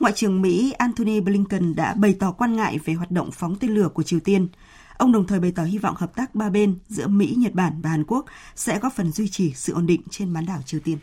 Ngoại 0.00 0.12
trưởng 0.16 0.42
Mỹ 0.42 0.72
Antony 0.78 1.20
Blinken 1.20 1.74
đã 1.74 1.94
bày 1.94 2.14
tỏ 2.18 2.32
quan 2.32 2.56
ngại 2.56 2.78
về 2.84 2.94
hoạt 2.94 3.10
động 3.10 3.30
phóng 3.32 3.56
tên 3.56 3.70
lửa 3.70 3.88
của 3.88 4.02
Triều 4.02 4.20
Tiên. 4.20 4.48
Ông 4.96 5.12
đồng 5.12 5.26
thời 5.26 5.40
bày 5.40 5.52
tỏ 5.52 5.62
hy 5.62 5.78
vọng 5.78 5.94
hợp 5.98 6.16
tác 6.16 6.34
ba 6.34 6.50
bên 6.50 6.78
giữa 6.88 7.06
Mỹ, 7.06 7.34
Nhật 7.38 7.52
Bản 7.52 7.80
và 7.82 7.90
Hàn 7.90 8.04
Quốc 8.04 8.26
sẽ 8.56 8.78
góp 8.78 8.92
phần 8.92 9.12
duy 9.12 9.28
trì 9.28 9.52
sự 9.54 9.72
ổn 9.72 9.86
định 9.86 10.02
trên 10.10 10.32
bán 10.32 10.46
đảo 10.46 10.62
Triều 10.66 10.80
Tiên. 10.80 10.98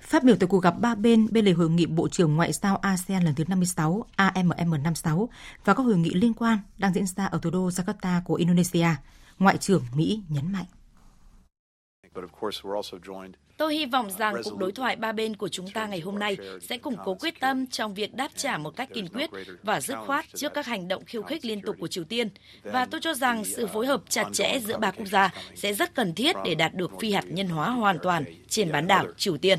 Phát 0.00 0.24
biểu 0.24 0.36
tại 0.36 0.46
cuộc 0.46 0.58
gặp 0.58 0.74
ba 0.80 0.94
bên 0.94 1.28
bên 1.30 1.44
lề 1.44 1.52
hội 1.52 1.70
nghị 1.70 1.86
Bộ 1.86 2.08
trưởng 2.08 2.36
Ngoại 2.36 2.52
giao 2.52 2.76
ASEAN 2.76 3.22
lần 3.22 3.34
thứ 3.34 3.44
56 3.48 4.04
AMM56 4.16 5.26
và 5.64 5.74
các 5.74 5.82
hội 5.82 5.96
nghị 5.96 6.10
liên 6.14 6.34
quan 6.34 6.58
đang 6.78 6.94
diễn 6.94 7.06
ra 7.06 7.26
ở 7.26 7.38
thủ 7.38 7.50
đô 7.50 7.68
Jakarta 7.68 8.22
của 8.24 8.34
Indonesia, 8.34 8.88
Ngoại 9.38 9.58
trưởng 9.58 9.82
Mỹ 9.94 10.22
nhấn 10.28 10.52
mạnh. 10.52 10.66
Tôi 13.56 13.74
hy 13.74 13.86
vọng 13.86 14.10
rằng 14.18 14.34
cuộc 14.44 14.58
đối 14.58 14.72
thoại 14.72 14.96
ba 14.96 15.12
bên 15.12 15.36
của 15.36 15.48
chúng 15.48 15.70
ta 15.70 15.86
ngày 15.86 16.00
hôm 16.00 16.18
nay 16.18 16.36
sẽ 16.60 16.78
củng 16.78 16.96
cố 17.04 17.14
quyết 17.14 17.40
tâm 17.40 17.66
trong 17.66 17.94
việc 17.94 18.14
đáp 18.14 18.28
trả 18.36 18.58
một 18.58 18.76
cách 18.76 18.88
kiên 18.94 19.08
quyết 19.08 19.30
và 19.62 19.80
dứt 19.80 19.96
khoát 20.06 20.24
trước 20.34 20.54
các 20.54 20.66
hành 20.66 20.88
động 20.88 21.04
khiêu 21.04 21.22
khích 21.22 21.44
liên 21.44 21.60
tục 21.60 21.76
của 21.80 21.88
Triều 21.88 22.04
Tiên. 22.04 22.28
Và 22.62 22.84
tôi 22.84 23.00
cho 23.00 23.14
rằng 23.14 23.44
sự 23.44 23.66
phối 23.66 23.86
hợp 23.86 24.02
chặt 24.08 24.24
chẽ 24.32 24.60
giữa 24.64 24.78
ba 24.78 24.90
quốc 24.90 25.06
gia 25.06 25.30
sẽ 25.54 25.74
rất 25.74 25.94
cần 25.94 26.14
thiết 26.14 26.36
để 26.44 26.54
đạt 26.54 26.74
được 26.74 26.90
phi 27.00 27.12
hạt 27.12 27.24
nhân 27.28 27.48
hóa 27.48 27.70
hoàn 27.70 27.98
toàn 28.02 28.24
trên 28.48 28.72
bán 28.72 28.86
đảo 28.86 29.06
Triều 29.16 29.36
Tiên. 29.36 29.58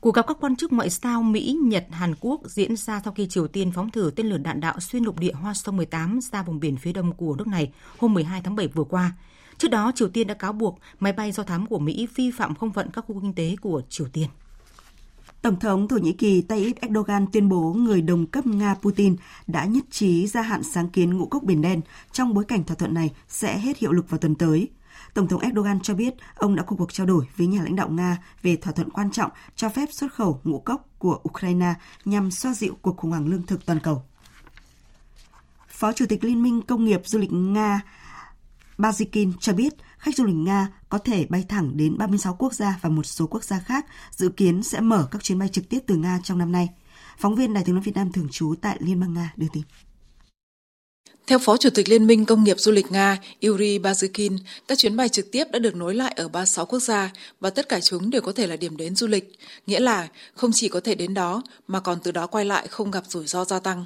Cuộc 0.00 0.14
gặp 0.14 0.26
các 0.26 0.36
quan 0.40 0.56
chức 0.56 0.72
ngoại 0.72 0.90
giao 0.90 1.22
Mỹ, 1.22 1.58
Nhật, 1.62 1.86
Hàn 1.90 2.14
Quốc 2.20 2.40
diễn 2.44 2.76
ra 2.76 3.00
sau 3.04 3.12
khi 3.12 3.26
Triều 3.26 3.48
Tiên 3.48 3.72
phóng 3.74 3.90
thử 3.90 4.10
tên 4.16 4.26
lửa 4.26 4.38
đạn 4.38 4.60
đạo 4.60 4.80
xuyên 4.80 5.04
lục 5.04 5.18
địa 5.18 5.32
Hoa 5.32 5.54
Sông 5.54 5.76
18 5.76 6.20
ra 6.32 6.42
vùng 6.42 6.60
biển 6.60 6.76
phía 6.76 6.92
đông 6.92 7.12
của 7.12 7.34
nước 7.38 7.46
này 7.46 7.72
hôm 7.98 8.14
12 8.14 8.40
tháng 8.44 8.56
7 8.56 8.66
vừa 8.66 8.84
qua. 8.84 9.12
Trước 9.58 9.68
đó, 9.68 9.92
Triều 9.94 10.08
Tiên 10.08 10.26
đã 10.26 10.34
cáo 10.34 10.52
buộc 10.52 10.78
máy 11.00 11.12
bay 11.12 11.32
do 11.32 11.42
thám 11.42 11.66
của 11.66 11.78
Mỹ 11.78 12.08
vi 12.14 12.30
phạm 12.30 12.54
không 12.54 12.72
phận 12.72 12.90
các 12.90 13.04
khu 13.08 13.20
kinh 13.20 13.34
tế 13.34 13.56
của 13.60 13.82
Triều 13.88 14.06
Tiên. 14.12 14.28
Tổng 15.42 15.60
thống 15.60 15.88
Thổ 15.88 15.96
Nhĩ 15.96 16.12
Kỳ 16.12 16.42
Tayyip 16.42 16.80
Erdogan 16.80 17.26
tuyên 17.32 17.48
bố 17.48 17.72
người 17.72 18.02
đồng 18.02 18.26
cấp 18.26 18.46
Nga 18.46 18.74
Putin 18.74 19.16
đã 19.46 19.64
nhất 19.64 19.84
trí 19.90 20.26
gia 20.26 20.42
hạn 20.42 20.62
sáng 20.62 20.88
kiến 20.88 21.18
ngũ 21.18 21.26
cốc 21.26 21.42
Biển 21.42 21.62
Đen 21.62 21.80
trong 22.12 22.34
bối 22.34 22.44
cảnh 22.44 22.64
thỏa 22.64 22.76
thuận 22.76 22.94
này 22.94 23.10
sẽ 23.28 23.58
hết 23.58 23.78
hiệu 23.78 23.92
lực 23.92 24.10
vào 24.10 24.18
tuần 24.18 24.34
tới. 24.34 24.70
Tổng 25.14 25.28
thống 25.28 25.40
Erdogan 25.40 25.80
cho 25.80 25.94
biết 25.94 26.14
ông 26.34 26.56
đã 26.56 26.62
có 26.62 26.76
cuộc 26.76 26.92
trao 26.92 27.06
đổi 27.06 27.26
với 27.36 27.46
nhà 27.46 27.62
lãnh 27.62 27.76
đạo 27.76 27.88
Nga 27.88 28.18
về 28.42 28.56
thỏa 28.56 28.72
thuận 28.72 28.90
quan 28.90 29.10
trọng 29.10 29.30
cho 29.56 29.68
phép 29.68 29.88
xuất 29.92 30.14
khẩu 30.14 30.40
ngũ 30.44 30.58
cốc 30.58 30.88
của 30.98 31.20
Ukraine 31.28 31.74
nhằm 32.04 32.30
xoa 32.30 32.54
dịu 32.54 32.76
cuộc 32.82 32.96
khủng 32.96 33.10
hoảng 33.10 33.26
lương 33.26 33.46
thực 33.46 33.66
toàn 33.66 33.80
cầu. 33.80 34.02
Phó 35.68 35.92
Chủ 35.92 36.06
tịch 36.08 36.24
Liên 36.24 36.42
minh 36.42 36.62
Công 36.62 36.84
nghiệp 36.84 37.00
Du 37.04 37.18
lịch 37.18 37.32
Nga 37.32 37.80
Bazikin 38.78 39.32
cho 39.40 39.52
biết 39.52 39.74
khách 39.98 40.16
du 40.16 40.24
lịch 40.24 40.36
Nga 40.36 40.68
có 40.88 40.98
thể 40.98 41.26
bay 41.28 41.44
thẳng 41.48 41.76
đến 41.76 41.98
36 41.98 42.36
quốc 42.38 42.54
gia 42.54 42.78
và 42.82 42.88
một 42.88 43.06
số 43.06 43.26
quốc 43.26 43.44
gia 43.44 43.58
khác 43.58 43.86
dự 44.10 44.28
kiến 44.28 44.62
sẽ 44.62 44.80
mở 44.80 45.08
các 45.10 45.22
chuyến 45.22 45.38
bay 45.38 45.48
trực 45.48 45.68
tiếp 45.68 45.78
từ 45.86 45.96
Nga 45.96 46.20
trong 46.24 46.38
năm 46.38 46.52
nay. 46.52 46.68
Phóng 47.18 47.34
viên 47.34 47.54
Đài 47.54 47.64
tiếng 47.64 47.74
nói 47.74 47.84
Việt 47.84 47.94
Nam 47.94 48.12
thường 48.12 48.28
trú 48.30 48.54
tại 48.60 48.76
Liên 48.80 49.00
bang 49.00 49.14
Nga 49.14 49.32
đưa 49.36 49.46
tin. 49.52 49.62
Theo 51.26 51.38
Phó 51.38 51.56
Chủ 51.56 51.70
tịch 51.70 51.88
Liên 51.88 52.06
minh 52.06 52.24
Công 52.24 52.44
nghiệp 52.44 52.60
Du 52.60 52.72
lịch 52.72 52.92
Nga 52.92 53.18
Yuri 53.42 53.78
Bazikin, 53.78 54.38
các 54.68 54.78
chuyến 54.78 54.96
bay 54.96 55.08
trực 55.08 55.32
tiếp 55.32 55.44
đã 55.52 55.58
được 55.58 55.76
nối 55.76 55.94
lại 55.94 56.14
ở 56.16 56.28
36 56.28 56.66
quốc 56.66 56.80
gia 56.80 57.12
và 57.40 57.50
tất 57.50 57.68
cả 57.68 57.80
chúng 57.80 58.10
đều 58.10 58.22
có 58.22 58.32
thể 58.32 58.46
là 58.46 58.56
điểm 58.56 58.76
đến 58.76 58.96
du 58.96 59.06
lịch, 59.06 59.32
nghĩa 59.66 59.80
là 59.80 60.08
không 60.34 60.50
chỉ 60.54 60.68
có 60.68 60.80
thể 60.80 60.94
đến 60.94 61.14
đó 61.14 61.42
mà 61.68 61.80
còn 61.80 61.98
từ 62.02 62.12
đó 62.12 62.26
quay 62.26 62.44
lại 62.44 62.66
không 62.68 62.90
gặp 62.90 63.04
rủi 63.08 63.26
ro 63.26 63.44
gia 63.44 63.58
tăng. 63.58 63.84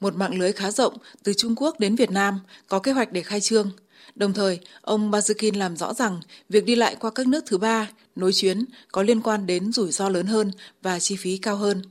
Một 0.00 0.16
mạng 0.16 0.38
lưới 0.38 0.52
khá 0.52 0.70
rộng 0.70 0.96
từ 1.22 1.32
Trung 1.36 1.54
Quốc 1.56 1.80
đến 1.80 1.96
Việt 1.96 2.10
Nam 2.10 2.40
có 2.68 2.78
kế 2.78 2.92
hoạch 2.92 3.12
để 3.12 3.22
khai 3.22 3.40
trương. 3.40 3.70
Đồng 4.14 4.32
thời, 4.32 4.60
ông 4.80 5.10
Bazukin 5.10 5.58
làm 5.58 5.76
rõ 5.76 5.94
rằng 5.94 6.20
việc 6.48 6.64
đi 6.64 6.74
lại 6.74 6.96
qua 7.00 7.10
các 7.14 7.26
nước 7.26 7.44
thứ 7.46 7.58
ba, 7.58 7.88
nối 8.16 8.32
chuyến 8.32 8.64
có 8.92 9.02
liên 9.02 9.20
quan 9.20 9.46
đến 9.46 9.72
rủi 9.72 9.92
ro 9.92 10.08
lớn 10.08 10.26
hơn 10.26 10.50
và 10.82 10.98
chi 11.00 11.16
phí 11.16 11.36
cao 11.36 11.56
hơn. 11.56 11.82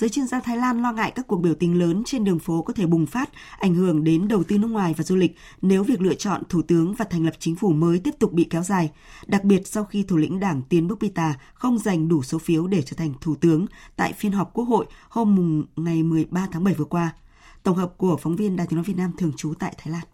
Giới 0.00 0.10
chuyên 0.10 0.26
gia 0.26 0.40
Thái 0.40 0.56
Lan 0.56 0.82
lo 0.82 0.92
ngại 0.92 1.12
các 1.14 1.26
cuộc 1.26 1.36
biểu 1.36 1.54
tình 1.54 1.78
lớn 1.78 2.02
trên 2.06 2.24
đường 2.24 2.38
phố 2.38 2.62
có 2.62 2.72
thể 2.72 2.86
bùng 2.86 3.06
phát, 3.06 3.30
ảnh 3.58 3.74
hưởng 3.74 4.04
đến 4.04 4.28
đầu 4.28 4.42
tư 4.44 4.58
nước 4.58 4.68
ngoài 4.68 4.94
và 4.96 5.04
du 5.04 5.16
lịch 5.16 5.36
nếu 5.62 5.84
việc 5.84 6.00
lựa 6.00 6.14
chọn 6.14 6.42
thủ 6.48 6.62
tướng 6.62 6.94
và 6.94 7.04
thành 7.04 7.24
lập 7.24 7.34
chính 7.38 7.56
phủ 7.56 7.72
mới 7.72 7.98
tiếp 7.98 8.14
tục 8.18 8.32
bị 8.32 8.46
kéo 8.50 8.62
dài, 8.62 8.90
đặc 9.26 9.44
biệt 9.44 9.66
sau 9.66 9.84
khi 9.84 10.02
thủ 10.02 10.16
lĩnh 10.16 10.40
đảng 10.40 10.62
Tiến 10.68 10.88
Búc 10.88 11.00
Pita 11.00 11.34
không 11.54 11.78
giành 11.78 12.08
đủ 12.08 12.22
số 12.22 12.38
phiếu 12.38 12.66
để 12.66 12.82
trở 12.82 12.96
thành 12.96 13.14
thủ 13.20 13.34
tướng 13.34 13.66
tại 13.96 14.12
phiên 14.12 14.32
họp 14.32 14.54
Quốc 14.54 14.64
hội 14.64 14.86
hôm 15.08 15.64
ngày 15.76 16.02
13 16.02 16.48
tháng 16.52 16.64
7 16.64 16.74
vừa 16.74 16.84
qua. 16.84 17.14
Tổng 17.62 17.76
hợp 17.76 17.94
của 17.96 18.16
phóng 18.16 18.36
viên 18.36 18.56
Đài 18.56 18.66
tiếng 18.66 18.76
nói 18.76 18.84
Việt 18.84 18.96
Nam 18.96 19.12
thường 19.18 19.32
trú 19.36 19.54
tại 19.58 19.74
Thái 19.78 19.92
Lan. 19.92 20.04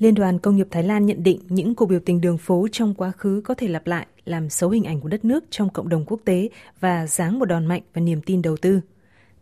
Liên 0.00 0.14
đoàn 0.14 0.38
Công 0.38 0.56
nghiệp 0.56 0.66
Thái 0.70 0.82
Lan 0.82 1.06
nhận 1.06 1.22
định 1.22 1.40
những 1.48 1.74
cuộc 1.74 1.86
biểu 1.86 2.00
tình 2.00 2.20
đường 2.20 2.38
phố 2.38 2.66
trong 2.72 2.94
quá 2.94 3.10
khứ 3.10 3.42
có 3.44 3.54
thể 3.54 3.68
lặp 3.68 3.86
lại, 3.86 4.06
làm 4.24 4.50
xấu 4.50 4.70
hình 4.70 4.84
ảnh 4.84 5.00
của 5.00 5.08
đất 5.08 5.24
nước 5.24 5.44
trong 5.50 5.70
cộng 5.70 5.88
đồng 5.88 6.04
quốc 6.06 6.20
tế 6.24 6.48
và 6.80 7.06
giáng 7.06 7.38
một 7.38 7.44
đòn 7.44 7.66
mạnh 7.66 7.82
vào 7.94 8.04
niềm 8.04 8.20
tin 8.20 8.42
đầu 8.42 8.56
tư. 8.56 8.80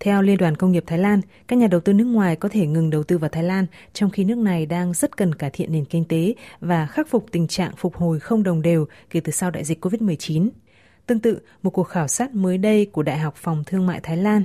Theo 0.01 0.23
Liên 0.23 0.37
đoàn 0.37 0.57
Công 0.57 0.73
nghiệp 0.73 0.85
Thái 0.87 0.99
Lan, 0.99 1.21
các 1.49 1.57
nhà 1.57 1.67
đầu 1.67 1.81
tư 1.81 1.93
nước 1.93 2.05
ngoài 2.05 2.37
có 2.37 2.49
thể 2.49 2.67
ngừng 2.67 2.91
đầu 2.91 3.03
tư 3.03 3.19
vào 3.19 3.31
Thái 3.31 3.43
Lan 3.43 3.67
trong 3.93 4.11
khi 4.11 4.25
nước 4.25 4.39
này 4.39 4.67
đang 4.67 4.95
rất 4.95 5.17
cần 5.17 5.35
cải 5.35 5.51
thiện 5.51 5.73
nền 5.73 5.85
kinh 5.85 6.05
tế 6.05 6.35
và 6.61 6.87
khắc 6.87 7.09
phục 7.09 7.27
tình 7.33 7.47
trạng 7.47 7.73
phục 7.77 7.97
hồi 7.97 8.21
không 8.21 8.43
đồng 8.43 8.63
đều 8.63 8.87
kể 9.11 9.21
từ 9.21 9.33
sau 9.33 9.51
đại 9.51 9.65
dịch 9.65 9.85
COVID-19. 9.85 10.49
Tương 11.07 11.21
tự, 11.21 11.39
một 11.63 11.71
cuộc 11.71 11.85
khảo 11.85 12.09
sát 12.09 12.35
mới 12.35 12.59
đây 12.59 12.87
của 12.87 13.03
Đại 13.03 13.19
học 13.19 13.35
Phòng 13.37 13.63
Thương 13.67 13.87
mại 13.87 14.01
Thái 14.03 14.17
Lan, 14.17 14.43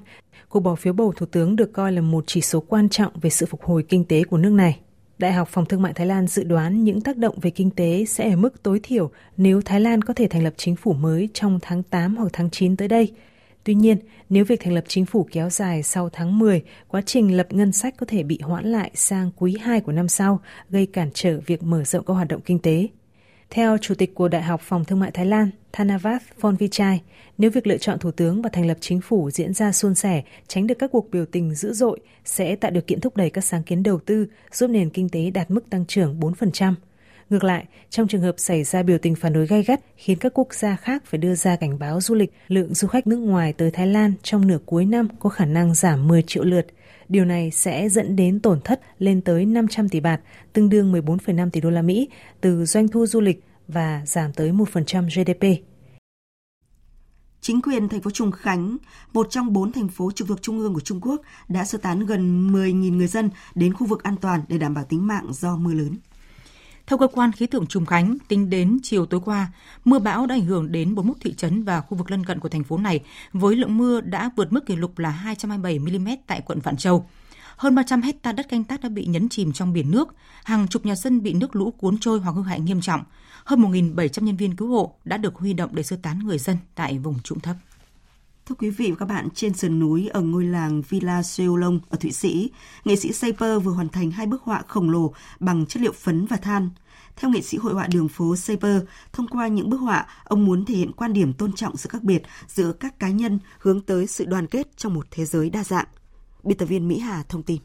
cuộc 0.49 0.59
bỏ 0.59 0.75
phiếu 0.75 0.93
bầu 0.93 1.13
thủ 1.17 1.25
tướng 1.25 1.55
được 1.55 1.73
coi 1.73 1.91
là 1.91 2.01
một 2.01 2.23
chỉ 2.27 2.41
số 2.41 2.59
quan 2.59 2.89
trọng 2.89 3.13
về 3.21 3.29
sự 3.29 3.45
phục 3.45 3.63
hồi 3.63 3.83
kinh 3.89 4.05
tế 4.05 4.23
của 4.23 4.37
nước 4.37 4.51
này. 4.51 4.79
Đại 5.19 5.33
học 5.33 5.47
Phòng 5.51 5.65
Thương 5.65 5.81
mại 5.81 5.93
Thái 5.93 6.07
Lan 6.07 6.27
dự 6.27 6.43
đoán 6.43 6.83
những 6.83 7.01
tác 7.01 7.17
động 7.17 7.39
về 7.41 7.49
kinh 7.49 7.71
tế 7.71 8.05
sẽ 8.05 8.29
ở 8.29 8.35
mức 8.35 8.63
tối 8.63 8.79
thiểu 8.83 9.11
nếu 9.37 9.61
Thái 9.61 9.79
Lan 9.79 10.01
có 10.01 10.13
thể 10.13 10.27
thành 10.27 10.43
lập 10.43 10.53
chính 10.57 10.75
phủ 10.75 10.93
mới 10.93 11.29
trong 11.33 11.59
tháng 11.61 11.83
8 11.83 12.15
hoặc 12.15 12.29
tháng 12.33 12.49
9 12.49 12.77
tới 12.77 12.87
đây. 12.87 13.11
Tuy 13.63 13.73
nhiên, 13.73 13.97
nếu 14.29 14.45
việc 14.45 14.59
thành 14.63 14.73
lập 14.73 14.83
chính 14.87 15.05
phủ 15.05 15.27
kéo 15.31 15.49
dài 15.49 15.83
sau 15.83 16.09
tháng 16.09 16.39
10, 16.39 16.63
quá 16.87 17.01
trình 17.05 17.37
lập 17.37 17.47
ngân 17.49 17.71
sách 17.71 17.93
có 17.97 18.05
thể 18.09 18.23
bị 18.23 18.39
hoãn 18.41 18.65
lại 18.65 18.91
sang 18.93 19.31
quý 19.35 19.57
2 19.61 19.81
của 19.81 19.91
năm 19.91 20.07
sau, 20.07 20.39
gây 20.69 20.85
cản 20.85 21.09
trở 21.13 21.39
việc 21.45 21.63
mở 21.63 21.83
rộng 21.83 22.05
các 22.05 22.13
hoạt 22.13 22.27
động 22.27 22.41
kinh 22.41 22.59
tế. 22.59 22.87
Theo 23.49 23.77
Chủ 23.77 23.95
tịch 23.95 24.15
của 24.15 24.27
Đại 24.27 24.41
học 24.41 24.61
Phòng 24.63 24.85
Thương 24.85 24.99
mại 24.99 25.11
Thái 25.11 25.25
Lan, 25.25 25.49
Thanavath 25.71 26.23
Phonvichai, 26.39 27.01
nếu 27.37 27.51
việc 27.51 27.67
lựa 27.67 27.77
chọn 27.77 27.99
thủ 27.99 28.11
tướng 28.11 28.41
và 28.41 28.49
thành 28.53 28.65
lập 28.65 28.77
chính 28.81 29.01
phủ 29.01 29.29
diễn 29.31 29.53
ra 29.53 29.71
suôn 29.71 29.95
sẻ, 29.95 30.23
tránh 30.47 30.67
được 30.67 30.75
các 30.79 30.91
cuộc 30.91 31.11
biểu 31.11 31.25
tình 31.25 31.55
dữ 31.55 31.73
dội, 31.73 31.99
sẽ 32.25 32.55
tạo 32.55 32.71
điều 32.71 32.81
kiện 32.87 33.01
thúc 33.01 33.17
đẩy 33.17 33.29
các 33.29 33.43
sáng 33.43 33.63
kiến 33.63 33.83
đầu 33.83 33.99
tư, 33.99 34.27
giúp 34.51 34.67
nền 34.67 34.89
kinh 34.89 35.09
tế 35.09 35.29
đạt 35.29 35.51
mức 35.51 35.69
tăng 35.69 35.85
trưởng 35.85 36.19
4%. 36.19 36.73
Ngược 37.29 37.43
lại, 37.43 37.65
trong 37.89 38.07
trường 38.07 38.21
hợp 38.21 38.35
xảy 38.37 38.63
ra 38.63 38.83
biểu 38.83 38.97
tình 38.97 39.15
phản 39.15 39.33
đối 39.33 39.47
gay 39.47 39.63
gắt 39.63 39.79
khiến 39.97 40.17
các 40.17 40.33
quốc 40.35 40.53
gia 40.53 40.75
khác 40.75 41.03
phải 41.05 41.17
đưa 41.17 41.35
ra 41.35 41.55
cảnh 41.55 41.79
báo 41.79 42.01
du 42.01 42.15
lịch, 42.15 42.33
lượng 42.47 42.73
du 42.73 42.87
khách 42.87 43.07
nước 43.07 43.17
ngoài 43.17 43.53
tới 43.53 43.71
Thái 43.71 43.87
Lan 43.87 44.13
trong 44.23 44.47
nửa 44.47 44.59
cuối 44.65 44.85
năm 44.85 45.07
có 45.19 45.29
khả 45.29 45.45
năng 45.45 45.75
giảm 45.75 46.07
10 46.07 46.23
triệu 46.27 46.43
lượt. 46.43 46.67
Điều 47.09 47.25
này 47.25 47.51
sẽ 47.51 47.89
dẫn 47.89 48.15
đến 48.15 48.39
tổn 48.39 48.61
thất 48.61 48.81
lên 48.99 49.21
tới 49.21 49.45
500 49.45 49.89
tỷ 49.89 49.99
bạt, 49.99 50.21
tương 50.53 50.69
đương 50.69 50.93
14,5 50.93 51.49
tỷ 51.49 51.61
đô 51.61 51.69
la 51.69 51.81
Mỹ 51.81 52.09
từ 52.41 52.65
doanh 52.65 52.87
thu 52.87 53.05
du 53.05 53.21
lịch 53.21 53.43
và 53.67 54.01
giảm 54.05 54.33
tới 54.33 54.51
1% 54.51 55.05
GDP. 55.05 55.63
Chính 57.41 57.61
quyền 57.61 57.89
thành 57.89 58.01
phố 58.01 58.11
Trùng 58.11 58.31
Khánh, 58.31 58.77
một 59.13 59.27
trong 59.29 59.53
bốn 59.53 59.71
thành 59.71 59.87
phố 59.87 60.11
trực 60.11 60.27
thuộc 60.27 60.41
trung 60.41 60.59
ương 60.59 60.73
của 60.73 60.79
Trung 60.79 61.01
Quốc, 61.01 61.21
đã 61.47 61.65
sơ 61.65 61.77
tán 61.77 62.05
gần 62.05 62.51
10.000 62.53 62.95
người 62.95 63.07
dân 63.07 63.29
đến 63.55 63.73
khu 63.73 63.87
vực 63.87 64.03
an 64.03 64.15
toàn 64.21 64.41
để 64.47 64.57
đảm 64.57 64.73
bảo 64.73 64.83
tính 64.83 65.07
mạng 65.07 65.25
do 65.29 65.57
mưa 65.57 65.73
lớn. 65.73 65.97
Theo 66.89 66.97
cơ 66.97 67.07
quan 67.07 67.31
khí 67.31 67.45
tượng 67.45 67.67
Trùng 67.67 67.85
Khánh, 67.85 68.17
tính 68.27 68.49
đến 68.49 68.79
chiều 68.83 69.05
tối 69.05 69.19
qua, 69.25 69.47
mưa 69.85 69.99
bão 69.99 70.25
đã 70.25 70.35
ảnh 70.35 70.45
hưởng 70.45 70.71
đến 70.71 70.95
41 70.95 71.17
thị 71.21 71.33
trấn 71.33 71.63
và 71.63 71.81
khu 71.81 71.97
vực 71.97 72.11
lân 72.11 72.25
cận 72.25 72.39
của 72.39 72.49
thành 72.49 72.63
phố 72.63 72.77
này, 72.77 72.99
với 73.33 73.55
lượng 73.55 73.77
mưa 73.77 74.01
đã 74.01 74.31
vượt 74.35 74.53
mức 74.53 74.65
kỷ 74.65 74.75
lục 74.75 74.99
là 74.99 75.09
227 75.09 75.79
mm 75.79 76.07
tại 76.27 76.41
quận 76.41 76.59
Vạn 76.59 76.77
Châu. 76.77 77.09
Hơn 77.57 77.75
300 77.75 78.01
hecta 78.01 78.31
đất 78.31 78.49
canh 78.49 78.63
tác 78.63 78.81
đã 78.81 78.89
bị 78.89 79.05
nhấn 79.05 79.29
chìm 79.29 79.53
trong 79.53 79.73
biển 79.73 79.91
nước, 79.91 80.15
hàng 80.43 80.67
chục 80.67 80.85
nhà 80.85 80.95
dân 80.95 81.23
bị 81.23 81.33
nước 81.33 81.55
lũ 81.55 81.71
cuốn 81.71 81.97
trôi 81.97 82.19
hoặc 82.19 82.31
hư 82.31 82.41
hại 82.41 82.59
nghiêm 82.59 82.81
trọng. 82.81 83.01
Hơn 83.43 83.61
1.700 83.61 84.23
nhân 84.23 84.37
viên 84.37 84.55
cứu 84.55 84.67
hộ 84.67 84.95
đã 85.03 85.17
được 85.17 85.35
huy 85.35 85.53
động 85.53 85.69
để 85.73 85.83
sơ 85.83 85.95
tán 86.01 86.19
người 86.19 86.37
dân 86.37 86.57
tại 86.75 86.97
vùng 86.99 87.19
trũng 87.19 87.39
thấp. 87.39 87.55
Thưa 88.49 88.55
quý 88.59 88.69
vị 88.69 88.91
và 88.91 88.95
các 88.99 89.05
bạn, 89.05 89.29
trên 89.33 89.53
sườn 89.53 89.79
núi 89.79 90.07
ở 90.07 90.21
ngôi 90.21 90.43
làng 90.43 90.81
Villa 90.89 91.23
Seolong 91.23 91.79
ở 91.89 91.97
Thụy 91.97 92.11
Sĩ, 92.11 92.51
nghệ 92.85 92.95
sĩ 92.95 93.13
Saper 93.13 93.63
vừa 93.63 93.71
hoàn 93.71 93.89
thành 93.89 94.11
hai 94.11 94.25
bức 94.27 94.43
họa 94.43 94.61
khổng 94.67 94.89
lồ 94.89 95.13
bằng 95.39 95.65
chất 95.65 95.81
liệu 95.81 95.91
phấn 95.91 96.25
và 96.25 96.37
than. 96.37 96.69
Theo 97.15 97.31
nghệ 97.31 97.41
sĩ 97.41 97.57
hội 97.57 97.73
họa 97.73 97.87
đường 97.87 98.09
phố 98.09 98.35
Saper, 98.35 98.81
thông 99.13 99.27
qua 99.27 99.47
những 99.47 99.69
bức 99.69 99.77
họa, 99.77 100.05
ông 100.23 100.45
muốn 100.45 100.65
thể 100.65 100.75
hiện 100.75 100.91
quan 100.91 101.13
điểm 101.13 101.33
tôn 101.33 101.53
trọng 101.53 101.77
sự 101.77 101.89
khác 101.89 102.03
biệt 102.03 102.23
giữa 102.47 102.71
các 102.71 102.99
cá 102.99 103.09
nhân 103.09 103.39
hướng 103.59 103.81
tới 103.81 104.07
sự 104.07 104.25
đoàn 104.25 104.47
kết 104.47 104.77
trong 104.77 104.93
một 104.93 105.07
thế 105.11 105.25
giới 105.25 105.49
đa 105.49 105.63
dạng. 105.63 105.87
Biên 106.43 106.57
tập 106.57 106.65
viên 106.65 106.87
Mỹ 106.87 106.99
Hà 106.99 107.23
thông 107.23 107.43
tin. 107.43 107.61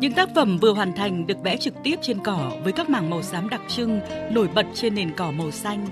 Những 0.00 0.12
tác 0.12 0.28
phẩm 0.34 0.58
vừa 0.58 0.72
hoàn 0.72 0.92
thành 0.92 1.26
được 1.26 1.42
vẽ 1.42 1.56
trực 1.56 1.74
tiếp 1.82 1.96
trên 2.02 2.18
cỏ 2.24 2.52
với 2.64 2.72
các 2.72 2.90
mảng 2.90 3.10
màu 3.10 3.22
xám 3.22 3.48
đặc 3.48 3.60
trưng 3.68 4.00
nổi 4.30 4.48
bật 4.54 4.66
trên 4.74 4.94
nền 4.94 5.12
cỏ 5.16 5.30
màu 5.30 5.50
xanh. 5.50 5.86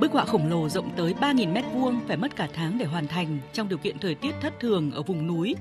Bức 0.00 0.12
họa 0.12 0.24
khổng 0.24 0.50
lồ 0.50 0.68
rộng 0.68 0.90
tới 0.96 1.14
3.000 1.20 1.52
mét 1.52 1.64
vuông 1.72 2.00
phải 2.08 2.16
mất 2.16 2.36
cả 2.36 2.48
tháng 2.52 2.78
để 2.78 2.84
hoàn 2.84 3.06
thành 3.06 3.38
trong 3.52 3.68
điều 3.68 3.78
kiện 3.78 3.98
thời 3.98 4.14
tiết 4.14 4.34
thất 4.40 4.60
thường 4.60 4.90
ở 4.90 5.02
vùng 5.02 5.26
núi. 5.26 5.56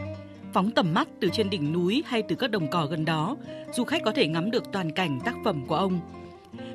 Phóng 0.54 0.71
tầm 0.71 0.93
mắt 0.93 1.08
từ 1.19 1.30
trên 1.34 1.49
đỉnh 1.49 1.73
núi 1.73 2.04
hay 2.08 2.21
từ 2.21 2.36
các 2.36 2.52
đồng 2.52 2.67
cỏ 2.67 2.86
gần 2.86 3.06
đó, 3.06 3.38
du 3.73 3.84
khách 3.84 4.04
có 4.04 4.12
thể 4.12 4.28
ngắm 4.28 4.52
được 4.52 4.63
toàn 4.71 4.91
cảnh 4.91 5.19
tác 5.25 5.36
phẩm 5.45 5.65
của 5.67 5.75
ông. 5.75 5.99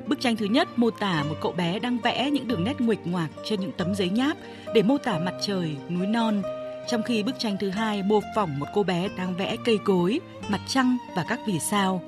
Bức 0.05 0.19
tranh 0.19 0.35
thứ 0.35 0.45
nhất 0.45 0.67
mô 0.75 0.89
tả 0.89 1.23
một 1.29 1.35
cậu 1.41 1.51
bé 1.51 1.79
đang 1.79 1.97
vẽ 1.97 2.31
những 2.31 2.47
đường 2.47 2.63
nét 2.63 2.81
nguệch 2.81 3.07
ngoạc 3.07 3.29
trên 3.45 3.59
những 3.59 3.71
tấm 3.77 3.95
giấy 3.95 4.09
nháp 4.09 4.37
để 4.73 4.83
mô 4.83 4.97
tả 4.97 5.19
mặt 5.19 5.33
trời, 5.41 5.75
núi 5.89 6.07
non, 6.07 6.41
trong 6.87 7.03
khi 7.03 7.23
bức 7.23 7.39
tranh 7.39 7.57
thứ 7.59 7.69
hai 7.69 8.03
mô 8.03 8.19
phỏng 8.35 8.59
một 8.59 8.65
cô 8.73 8.83
bé 8.83 9.09
đang 9.17 9.35
vẽ 9.35 9.55
cây 9.65 9.77
cối, 9.85 10.19
mặt 10.49 10.61
trăng 10.67 10.97
và 11.15 11.25
các 11.29 11.39
vì 11.47 11.59
sao. 11.59 12.01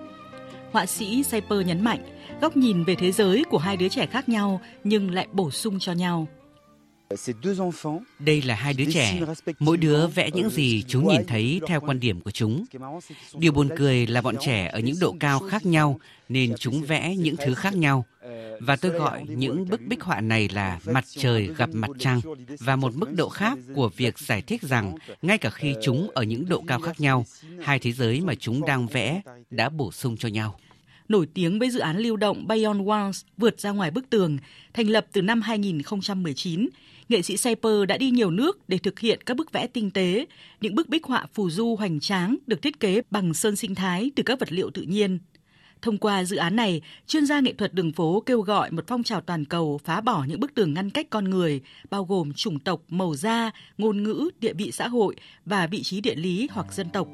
Họa 0.71 0.85
sĩ 0.85 1.23
Saiper 1.23 1.65
nhấn 1.65 1.83
mạnh, 1.83 1.99
góc 2.41 2.57
nhìn 2.57 2.83
về 2.83 2.95
thế 2.95 3.11
giới 3.11 3.43
của 3.49 3.57
hai 3.57 3.77
đứa 3.77 3.89
trẻ 3.89 4.05
khác 4.05 4.29
nhau 4.29 4.61
nhưng 4.83 5.11
lại 5.11 5.27
bổ 5.31 5.51
sung 5.51 5.79
cho 5.79 5.91
nhau. 5.91 6.27
Đây 8.19 8.41
là 8.41 8.55
hai 8.55 8.73
đứa 8.73 8.85
trẻ, 8.93 9.21
mỗi 9.59 9.77
đứa 9.77 10.07
vẽ 10.07 10.29
những 10.33 10.49
gì 10.49 10.83
chúng 10.87 11.07
nhìn 11.07 11.25
thấy 11.27 11.61
theo 11.67 11.81
quan 11.81 11.99
điểm 11.99 12.21
của 12.21 12.31
chúng. 12.31 12.65
Điều 13.37 13.51
buồn 13.51 13.69
cười 13.77 14.07
là 14.07 14.21
bọn 14.21 14.35
trẻ 14.41 14.69
ở 14.73 14.79
những 14.79 14.95
độ 15.01 15.15
cao 15.19 15.39
khác 15.39 15.65
nhau 15.65 15.99
nên 16.29 16.55
chúng 16.59 16.81
vẽ 16.81 17.15
những 17.15 17.35
thứ 17.45 17.53
khác 17.53 17.75
nhau. 17.75 18.05
Và 18.59 18.75
tôi 18.75 18.91
gọi 18.91 19.23
những 19.27 19.69
bức 19.69 19.81
bích 19.81 20.03
họa 20.03 20.21
này 20.21 20.49
là 20.53 20.79
mặt 20.85 21.05
trời 21.07 21.49
gặp 21.57 21.69
mặt 21.73 21.89
trăng 21.99 22.21
và 22.59 22.75
một 22.75 22.95
mức 22.95 23.13
độ 23.13 23.29
khác 23.29 23.57
của 23.75 23.89
việc 23.89 24.19
giải 24.19 24.41
thích 24.41 24.61
rằng 24.61 24.95
ngay 25.21 25.37
cả 25.37 25.49
khi 25.49 25.75
chúng 25.83 26.09
ở 26.13 26.23
những 26.23 26.49
độ 26.49 26.63
cao 26.67 26.79
khác 26.79 26.99
nhau, 26.99 27.25
hai 27.61 27.79
thế 27.79 27.91
giới 27.91 28.21
mà 28.21 28.35
chúng 28.35 28.65
đang 28.65 28.87
vẽ 28.87 29.21
đã 29.49 29.69
bổ 29.69 29.91
sung 29.91 30.17
cho 30.17 30.27
nhau 30.27 30.59
nổi 31.09 31.27
tiếng 31.33 31.59
với 31.59 31.69
dự 31.69 31.79
án 31.79 31.97
lưu 31.97 32.17
động 32.17 32.47
Beyond 32.47 32.81
Walls 32.81 33.23
vượt 33.37 33.59
ra 33.59 33.71
ngoài 33.71 33.91
bức 33.91 34.09
tường, 34.09 34.37
thành 34.73 34.89
lập 34.89 35.05
từ 35.11 35.21
năm 35.21 35.41
2019. 35.41 36.69
Nghệ 37.09 37.21
sĩ 37.21 37.37
Saper 37.37 37.85
đã 37.87 37.97
đi 37.97 38.09
nhiều 38.09 38.31
nước 38.31 38.59
để 38.69 38.77
thực 38.77 38.99
hiện 38.99 39.19
các 39.25 39.37
bức 39.37 39.51
vẽ 39.51 39.67
tinh 39.67 39.91
tế, 39.91 40.25
những 40.61 40.75
bức 40.75 40.89
bích 40.89 41.05
họa 41.05 41.25
phù 41.33 41.49
du 41.49 41.75
hoành 41.75 41.99
tráng 41.99 42.37
được 42.47 42.61
thiết 42.61 42.79
kế 42.79 43.01
bằng 43.11 43.33
sơn 43.33 43.55
sinh 43.55 43.75
thái 43.75 44.11
từ 44.15 44.23
các 44.23 44.39
vật 44.39 44.51
liệu 44.51 44.69
tự 44.69 44.81
nhiên. 44.81 45.19
Thông 45.81 45.97
qua 45.97 46.23
dự 46.23 46.37
án 46.37 46.55
này, 46.55 46.81
chuyên 47.07 47.25
gia 47.25 47.39
nghệ 47.39 47.53
thuật 47.53 47.73
đường 47.73 47.91
phố 47.91 48.23
kêu 48.25 48.41
gọi 48.41 48.71
một 48.71 48.83
phong 48.87 49.03
trào 49.03 49.21
toàn 49.21 49.45
cầu 49.45 49.79
phá 49.85 50.01
bỏ 50.01 50.25
những 50.27 50.39
bức 50.39 50.53
tường 50.53 50.73
ngăn 50.73 50.89
cách 50.89 51.07
con 51.09 51.29
người, 51.29 51.61
bao 51.89 52.05
gồm 52.05 52.33
chủng 52.33 52.59
tộc, 52.59 52.81
màu 52.87 53.15
da, 53.15 53.51
ngôn 53.77 54.03
ngữ, 54.03 54.29
địa 54.39 54.53
vị 54.53 54.71
xã 54.71 54.87
hội 54.87 55.15
và 55.45 55.67
vị 55.67 55.83
trí 55.83 56.01
địa 56.01 56.15
lý 56.15 56.47
hoặc 56.51 56.73
dân 56.73 56.89
tộc. 56.93 57.07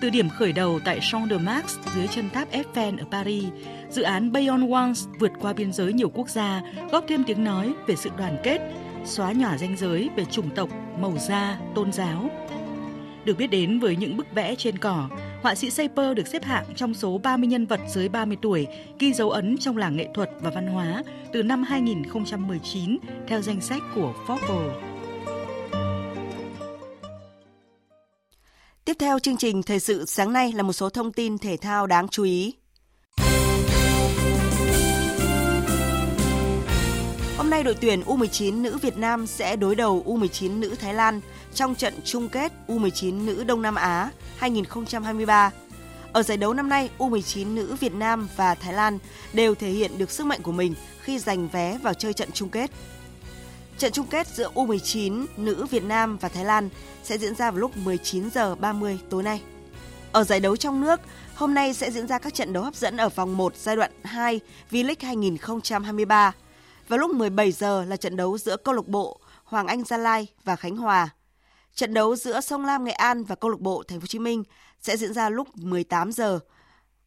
Từ 0.00 0.10
điểm 0.10 0.28
khởi 0.28 0.52
đầu 0.52 0.80
tại 0.84 0.98
Champ 1.02 1.30
de 1.30 1.38
Mars 1.38 1.76
dưới 1.94 2.06
chân 2.06 2.30
tháp 2.30 2.52
Eiffel 2.52 2.98
ở 2.98 3.04
Paris, 3.10 3.44
dự 3.90 4.02
án 4.02 4.32
Beyond 4.32 4.64
Walls 4.64 5.06
vượt 5.20 5.32
qua 5.40 5.52
biên 5.52 5.72
giới 5.72 5.92
nhiều 5.92 6.08
quốc 6.08 6.28
gia, 6.28 6.62
góp 6.92 7.04
thêm 7.08 7.24
tiếng 7.24 7.44
nói 7.44 7.72
về 7.86 7.96
sự 7.96 8.10
đoàn 8.16 8.36
kết, 8.42 8.83
xóa 9.04 9.32
nhòa 9.32 9.58
ranh 9.58 9.76
giới 9.76 10.10
về 10.16 10.24
chủng 10.24 10.50
tộc, 10.50 10.68
màu 10.98 11.18
da, 11.18 11.58
tôn 11.74 11.92
giáo. 11.92 12.30
Được 13.24 13.38
biết 13.38 13.46
đến 13.46 13.78
với 13.78 13.96
những 13.96 14.16
bức 14.16 14.34
vẽ 14.34 14.54
trên 14.54 14.78
cỏ, 14.78 15.08
họa 15.42 15.54
sĩ 15.54 15.70
Saper 15.70 16.16
được 16.16 16.26
xếp 16.26 16.44
hạng 16.44 16.64
trong 16.76 16.94
số 16.94 17.18
30 17.18 17.48
nhân 17.48 17.66
vật 17.66 17.80
dưới 17.88 18.08
30 18.08 18.36
tuổi 18.42 18.66
ghi 18.98 19.12
dấu 19.12 19.30
ấn 19.30 19.56
trong 19.58 19.76
làng 19.76 19.96
nghệ 19.96 20.08
thuật 20.14 20.30
và 20.40 20.50
văn 20.50 20.66
hóa 20.66 21.02
từ 21.32 21.42
năm 21.42 21.62
2019 21.62 22.98
theo 23.26 23.42
danh 23.42 23.60
sách 23.60 23.82
của 23.94 24.14
Forbes. 24.26 24.70
Tiếp 28.84 28.96
theo 28.98 29.18
chương 29.18 29.36
trình 29.36 29.62
Thời 29.62 29.80
sự 29.80 30.04
sáng 30.04 30.32
nay 30.32 30.52
là 30.52 30.62
một 30.62 30.72
số 30.72 30.90
thông 30.90 31.12
tin 31.12 31.38
thể 31.38 31.56
thao 31.56 31.86
đáng 31.86 32.08
chú 32.08 32.22
ý. 32.22 32.54
Nay 37.54 37.62
đội 37.62 37.74
tuyển 37.80 38.02
U19 38.06 38.62
nữ 38.62 38.78
Việt 38.78 38.96
Nam 38.96 39.26
sẽ 39.26 39.56
đối 39.56 39.74
đầu 39.74 40.02
U19 40.06 40.58
nữ 40.58 40.74
Thái 40.80 40.94
Lan 40.94 41.20
trong 41.54 41.74
trận 41.74 41.94
chung 42.04 42.28
kết 42.28 42.52
U19 42.68 43.24
nữ 43.24 43.44
Đông 43.44 43.62
Nam 43.62 43.74
Á 43.74 44.10
2023. 44.36 45.50
Ở 46.12 46.22
giải 46.22 46.36
đấu 46.36 46.54
năm 46.54 46.68
nay, 46.68 46.90
U19 46.98 47.54
nữ 47.54 47.76
Việt 47.80 47.94
Nam 47.94 48.28
và 48.36 48.54
Thái 48.54 48.72
Lan 48.72 48.98
đều 49.32 49.54
thể 49.54 49.70
hiện 49.70 49.98
được 49.98 50.10
sức 50.10 50.26
mạnh 50.26 50.42
của 50.42 50.52
mình 50.52 50.74
khi 51.00 51.18
giành 51.18 51.48
vé 51.48 51.78
vào 51.82 51.94
chơi 51.94 52.12
trận 52.12 52.28
chung 52.32 52.48
kết. 52.48 52.70
Trận 53.78 53.92
chung 53.92 54.06
kết 54.06 54.26
giữa 54.26 54.50
U19 54.54 55.26
nữ 55.36 55.66
Việt 55.70 55.84
Nam 55.84 56.16
và 56.16 56.28
Thái 56.28 56.44
Lan 56.44 56.68
sẽ 57.04 57.18
diễn 57.18 57.34
ra 57.34 57.50
vào 57.50 57.58
lúc 57.60 57.76
19 57.76 58.30
giờ 58.30 58.54
30 58.54 58.98
tối 59.10 59.22
nay. 59.22 59.40
Ở 60.12 60.24
giải 60.24 60.40
đấu 60.40 60.56
trong 60.56 60.80
nước, 60.80 61.00
hôm 61.34 61.54
nay 61.54 61.74
sẽ 61.74 61.90
diễn 61.90 62.06
ra 62.06 62.18
các 62.18 62.34
trận 62.34 62.52
đấu 62.52 62.62
hấp 62.62 62.74
dẫn 62.74 62.96
ở 62.96 63.08
vòng 63.08 63.36
1 63.36 63.56
giai 63.56 63.76
đoạn 63.76 63.90
2 64.04 64.40
V-League 64.70 65.06
2023. 65.06 66.32
Vào 66.88 66.98
lúc 66.98 67.14
17 67.14 67.52
giờ 67.52 67.84
là 67.84 67.96
trận 67.96 68.16
đấu 68.16 68.38
giữa 68.38 68.56
câu 68.56 68.74
lạc 68.74 68.88
bộ 68.88 69.20
Hoàng 69.44 69.66
Anh 69.66 69.84
Gia 69.84 69.96
Lai 69.96 70.26
và 70.44 70.56
Khánh 70.56 70.76
Hòa. 70.76 71.08
Trận 71.74 71.94
đấu 71.94 72.16
giữa 72.16 72.40
Sông 72.40 72.64
Lam 72.64 72.84
Nghệ 72.84 72.92
An 72.92 73.24
và 73.24 73.34
câu 73.34 73.50
lạc 73.50 73.60
bộ 73.60 73.82
Thành 73.88 74.00
phố 74.00 74.02
Hồ 74.02 74.06
Chí 74.06 74.18
Minh 74.18 74.42
sẽ 74.80 74.96
diễn 74.96 75.12
ra 75.12 75.28
lúc 75.28 75.56
18 75.56 76.12
giờ. 76.12 76.38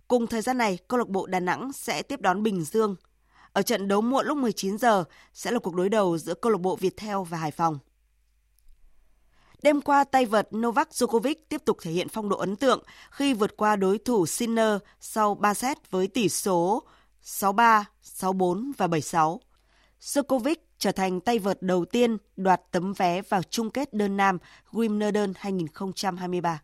Cùng 0.08 0.28
thời 0.28 0.42
gian 0.42 0.58
này, 0.58 0.78
câu 0.88 0.98
lạc 0.98 1.08
bộ 1.08 1.26
Đà 1.26 1.40
Nẵng 1.40 1.74
sẽ 1.74 2.02
tiếp 2.02 2.22
đón 2.22 2.44
Bình 2.44 2.63
Dương. 2.63 2.96
Ở 3.54 3.62
trận 3.62 3.88
đấu 3.88 4.02
muộn 4.02 4.26
lúc 4.26 4.38
19 4.38 4.78
giờ 4.78 5.04
sẽ 5.34 5.52
là 5.52 5.60
cuộc 5.60 5.76
đối 5.76 5.90
đầu 5.90 6.18
giữa 6.18 6.34
câu 6.34 6.52
lạc 6.52 6.62
bộ 6.62 6.76
Viettel 6.76 7.18
và 7.30 7.38
Hải 7.38 7.52
Phòng. 7.52 7.80
Đêm 9.62 9.82
qua, 9.82 10.04
tay 10.04 10.26
vợt 10.26 10.48
Novak 10.56 10.90
Djokovic 10.90 11.36
tiếp 11.50 11.62
tục 11.66 11.78
thể 11.82 11.92
hiện 11.92 12.10
phong 12.10 12.30
độ 12.30 12.38
ấn 12.38 12.56
tượng 12.56 12.84
khi 13.12 13.34
vượt 13.34 13.58
qua 13.58 13.76
đối 13.76 13.98
thủ 13.98 14.26
Sinner 14.26 14.78
sau 15.00 15.36
3 15.36 15.54
set 15.54 15.92
với 15.92 16.08
tỷ 16.08 16.30
số 16.30 16.84
6-3, 17.24 17.84
6-4 18.20 18.72
và 18.78 18.88
7-6. 18.88 19.38
Djokovic 20.01 20.55
trở 20.77 20.91
thành 20.91 21.21
tay 21.21 21.39
vợt 21.39 21.62
đầu 21.62 21.86
tiên 21.86 22.17
đoạt 22.36 22.62
tấm 22.71 22.93
vé 22.93 23.21
vào 23.21 23.43
chung 23.43 23.69
kết 23.69 23.93
đơn 23.93 24.17
nam 24.17 24.38
Wimbledon 24.71 25.33
2023. 25.38 26.62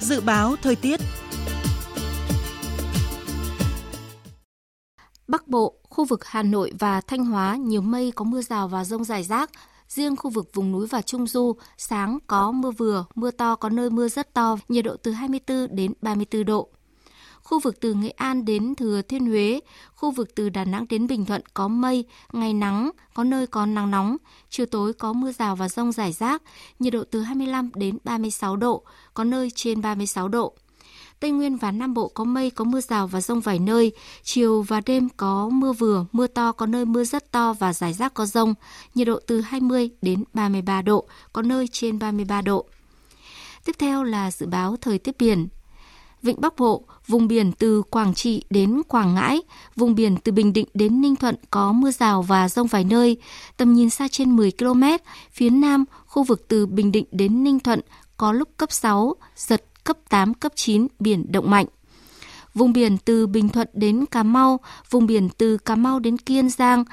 Dự 0.00 0.20
báo 0.20 0.56
thời 0.62 0.76
tiết 0.76 1.00
Bắc 5.28 5.48
Bộ, 5.48 5.74
khu 5.88 6.04
vực 6.04 6.24
Hà 6.24 6.42
Nội 6.42 6.72
và 6.78 7.00
Thanh 7.00 7.24
Hóa 7.24 7.56
nhiều 7.56 7.80
mây 7.80 8.12
có 8.14 8.24
mưa 8.24 8.42
rào 8.42 8.68
và 8.68 8.84
rông 8.84 9.04
rải 9.04 9.22
rác. 9.22 9.50
Riêng 9.88 10.16
khu 10.16 10.30
vực 10.30 10.50
vùng 10.54 10.72
núi 10.72 10.86
và 10.86 11.02
Trung 11.02 11.26
Du, 11.26 11.52
sáng 11.78 12.18
có 12.26 12.52
mưa 12.52 12.70
vừa, 12.70 13.04
mưa 13.14 13.30
to 13.30 13.54
có 13.54 13.68
nơi 13.68 13.90
mưa 13.90 14.08
rất 14.08 14.34
to, 14.34 14.56
nhiệt 14.68 14.84
độ 14.84 14.96
từ 14.96 15.12
24 15.12 15.76
đến 15.76 15.92
34 16.00 16.44
độ. 16.44 16.68
Khu 17.42 17.60
vực 17.60 17.80
từ 17.80 17.94
Nghệ 17.94 18.10
An 18.10 18.44
đến 18.44 18.74
Thừa 18.74 19.02
Thiên 19.02 19.26
Huế, 19.26 19.60
khu 19.94 20.10
vực 20.10 20.34
từ 20.34 20.48
Đà 20.48 20.64
Nẵng 20.64 20.86
đến 20.88 21.06
Bình 21.06 21.24
Thuận 21.24 21.42
có 21.54 21.68
mây, 21.68 22.04
ngày 22.32 22.54
nắng, 22.54 22.90
có 23.14 23.24
nơi 23.24 23.46
có 23.46 23.66
nắng 23.66 23.90
nóng, 23.90 24.16
chiều 24.50 24.66
tối 24.66 24.92
có 24.92 25.12
mưa 25.12 25.32
rào 25.32 25.56
và 25.56 25.68
rông 25.68 25.92
rải 25.92 26.12
rác, 26.12 26.42
nhiệt 26.78 26.92
độ 26.92 27.04
từ 27.10 27.22
25 27.22 27.70
đến 27.74 27.98
36 28.04 28.56
độ, 28.56 28.82
có 29.14 29.24
nơi 29.24 29.50
trên 29.54 29.82
36 29.82 30.28
độ. 30.28 30.54
Tây 31.20 31.30
Nguyên 31.30 31.56
và 31.56 31.70
Nam 31.70 31.94
Bộ 31.94 32.08
có 32.08 32.24
mây, 32.24 32.50
có 32.50 32.64
mưa 32.64 32.80
rào 32.80 33.06
và 33.06 33.20
rông 33.20 33.40
vài 33.40 33.58
nơi. 33.58 33.92
Chiều 34.22 34.62
và 34.62 34.80
đêm 34.86 35.08
có 35.16 35.48
mưa 35.48 35.72
vừa, 35.72 36.06
mưa 36.12 36.26
to, 36.26 36.52
có 36.52 36.66
nơi 36.66 36.84
mưa 36.84 37.04
rất 37.04 37.32
to 37.32 37.52
và 37.52 37.72
rải 37.72 37.92
rác 37.92 38.14
có 38.14 38.26
rông. 38.26 38.54
Nhiệt 38.94 39.06
độ 39.06 39.20
từ 39.26 39.40
20 39.40 39.90
đến 40.02 40.24
33 40.34 40.82
độ, 40.82 41.04
có 41.32 41.42
nơi 41.42 41.68
trên 41.72 41.98
33 41.98 42.42
độ. 42.42 42.66
Tiếp 43.64 43.76
theo 43.78 44.04
là 44.04 44.30
dự 44.30 44.46
báo 44.46 44.76
thời 44.80 44.98
tiết 44.98 45.18
biển. 45.18 45.48
Vịnh 46.22 46.40
Bắc 46.40 46.56
Bộ, 46.56 46.84
vùng 47.06 47.28
biển 47.28 47.52
từ 47.52 47.82
Quảng 47.82 48.14
Trị 48.14 48.44
đến 48.50 48.82
Quảng 48.88 49.14
Ngãi, 49.14 49.42
vùng 49.76 49.94
biển 49.94 50.16
từ 50.24 50.32
Bình 50.32 50.52
Định 50.52 50.66
đến 50.74 51.00
Ninh 51.00 51.16
Thuận 51.16 51.34
có 51.50 51.72
mưa 51.72 51.90
rào 51.90 52.22
và 52.22 52.48
rông 52.48 52.66
vài 52.66 52.84
nơi, 52.84 53.16
tầm 53.56 53.74
nhìn 53.74 53.90
xa 53.90 54.08
trên 54.08 54.36
10 54.36 54.52
km. 54.58 54.82
Phía 55.32 55.50
Nam, 55.50 55.84
khu 56.06 56.22
vực 56.22 56.48
từ 56.48 56.66
Bình 56.66 56.92
Định 56.92 57.04
đến 57.10 57.44
Ninh 57.44 57.60
Thuận 57.60 57.80
có 58.16 58.32
lúc 58.32 58.48
cấp 58.56 58.72
6, 58.72 59.16
giật 59.36 59.64
cấp 59.84 59.96
8, 60.08 60.34
cấp 60.34 60.52
9, 60.54 60.86
biển 60.98 61.32
động 61.32 61.50
mạnh. 61.50 61.66
Vùng 62.54 62.72
biển 62.72 62.98
từ 63.04 63.26
Bình 63.26 63.48
Thuận 63.48 63.68
đến 63.72 64.06
Cà 64.06 64.22
Mau, 64.22 64.60
vùng 64.90 65.06
biển 65.06 65.28
từ 65.38 65.56
Cà 65.56 65.76
Mau 65.76 65.98
đến 65.98 66.18
Kiên 66.18 66.50
Giang, 66.50 66.84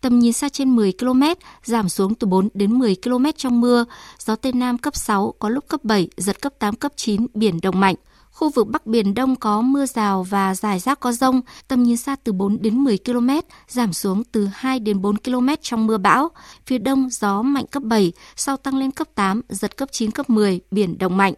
tầm 0.00 0.18
nhìn 0.18 0.32
xa 0.32 0.48
trên 0.48 0.76
10 0.76 0.92
km, 0.98 1.22
giảm 1.64 1.88
xuống 1.88 2.14
từ 2.14 2.26
4 2.26 2.48
đến 2.54 2.78
10 2.78 2.96
km 3.02 3.24
trong 3.36 3.60
mưa, 3.60 3.84
gió 4.18 4.36
Tây 4.36 4.52
Nam 4.52 4.78
cấp 4.78 4.96
6, 4.96 5.34
có 5.38 5.48
lúc 5.48 5.68
cấp 5.68 5.84
7, 5.84 6.08
giật 6.16 6.42
cấp 6.42 6.52
8, 6.58 6.74
cấp 6.74 6.92
9, 6.96 7.26
biển 7.34 7.60
động 7.60 7.80
mạnh. 7.80 7.96
Khu 8.34 8.50
vực 8.50 8.68
Bắc 8.68 8.86
Biển 8.86 9.14
Đông 9.14 9.36
có 9.36 9.60
mưa 9.60 9.86
rào 9.86 10.22
và 10.22 10.54
rải 10.54 10.78
rác 10.78 11.00
có 11.00 11.12
rông, 11.12 11.40
tầm 11.68 11.82
nhìn 11.82 11.96
xa 11.96 12.16
từ 12.24 12.32
4 12.32 12.62
đến 12.62 12.78
10 12.78 12.98
km, 12.98 13.30
giảm 13.68 13.92
xuống 13.92 14.24
từ 14.24 14.48
2 14.54 14.80
đến 14.80 15.02
4 15.02 15.16
km 15.16 15.48
trong 15.62 15.86
mưa 15.86 15.98
bão. 15.98 16.28
Phía 16.66 16.78
đông 16.78 17.08
gió 17.10 17.42
mạnh 17.42 17.66
cấp 17.66 17.82
7, 17.82 18.12
sau 18.36 18.56
tăng 18.56 18.76
lên 18.76 18.90
cấp 18.90 19.08
8, 19.14 19.40
giật 19.48 19.76
cấp 19.76 19.88
9, 19.92 20.10
cấp 20.10 20.30
10, 20.30 20.60
biển 20.70 20.98
động 20.98 21.16
mạnh. 21.16 21.34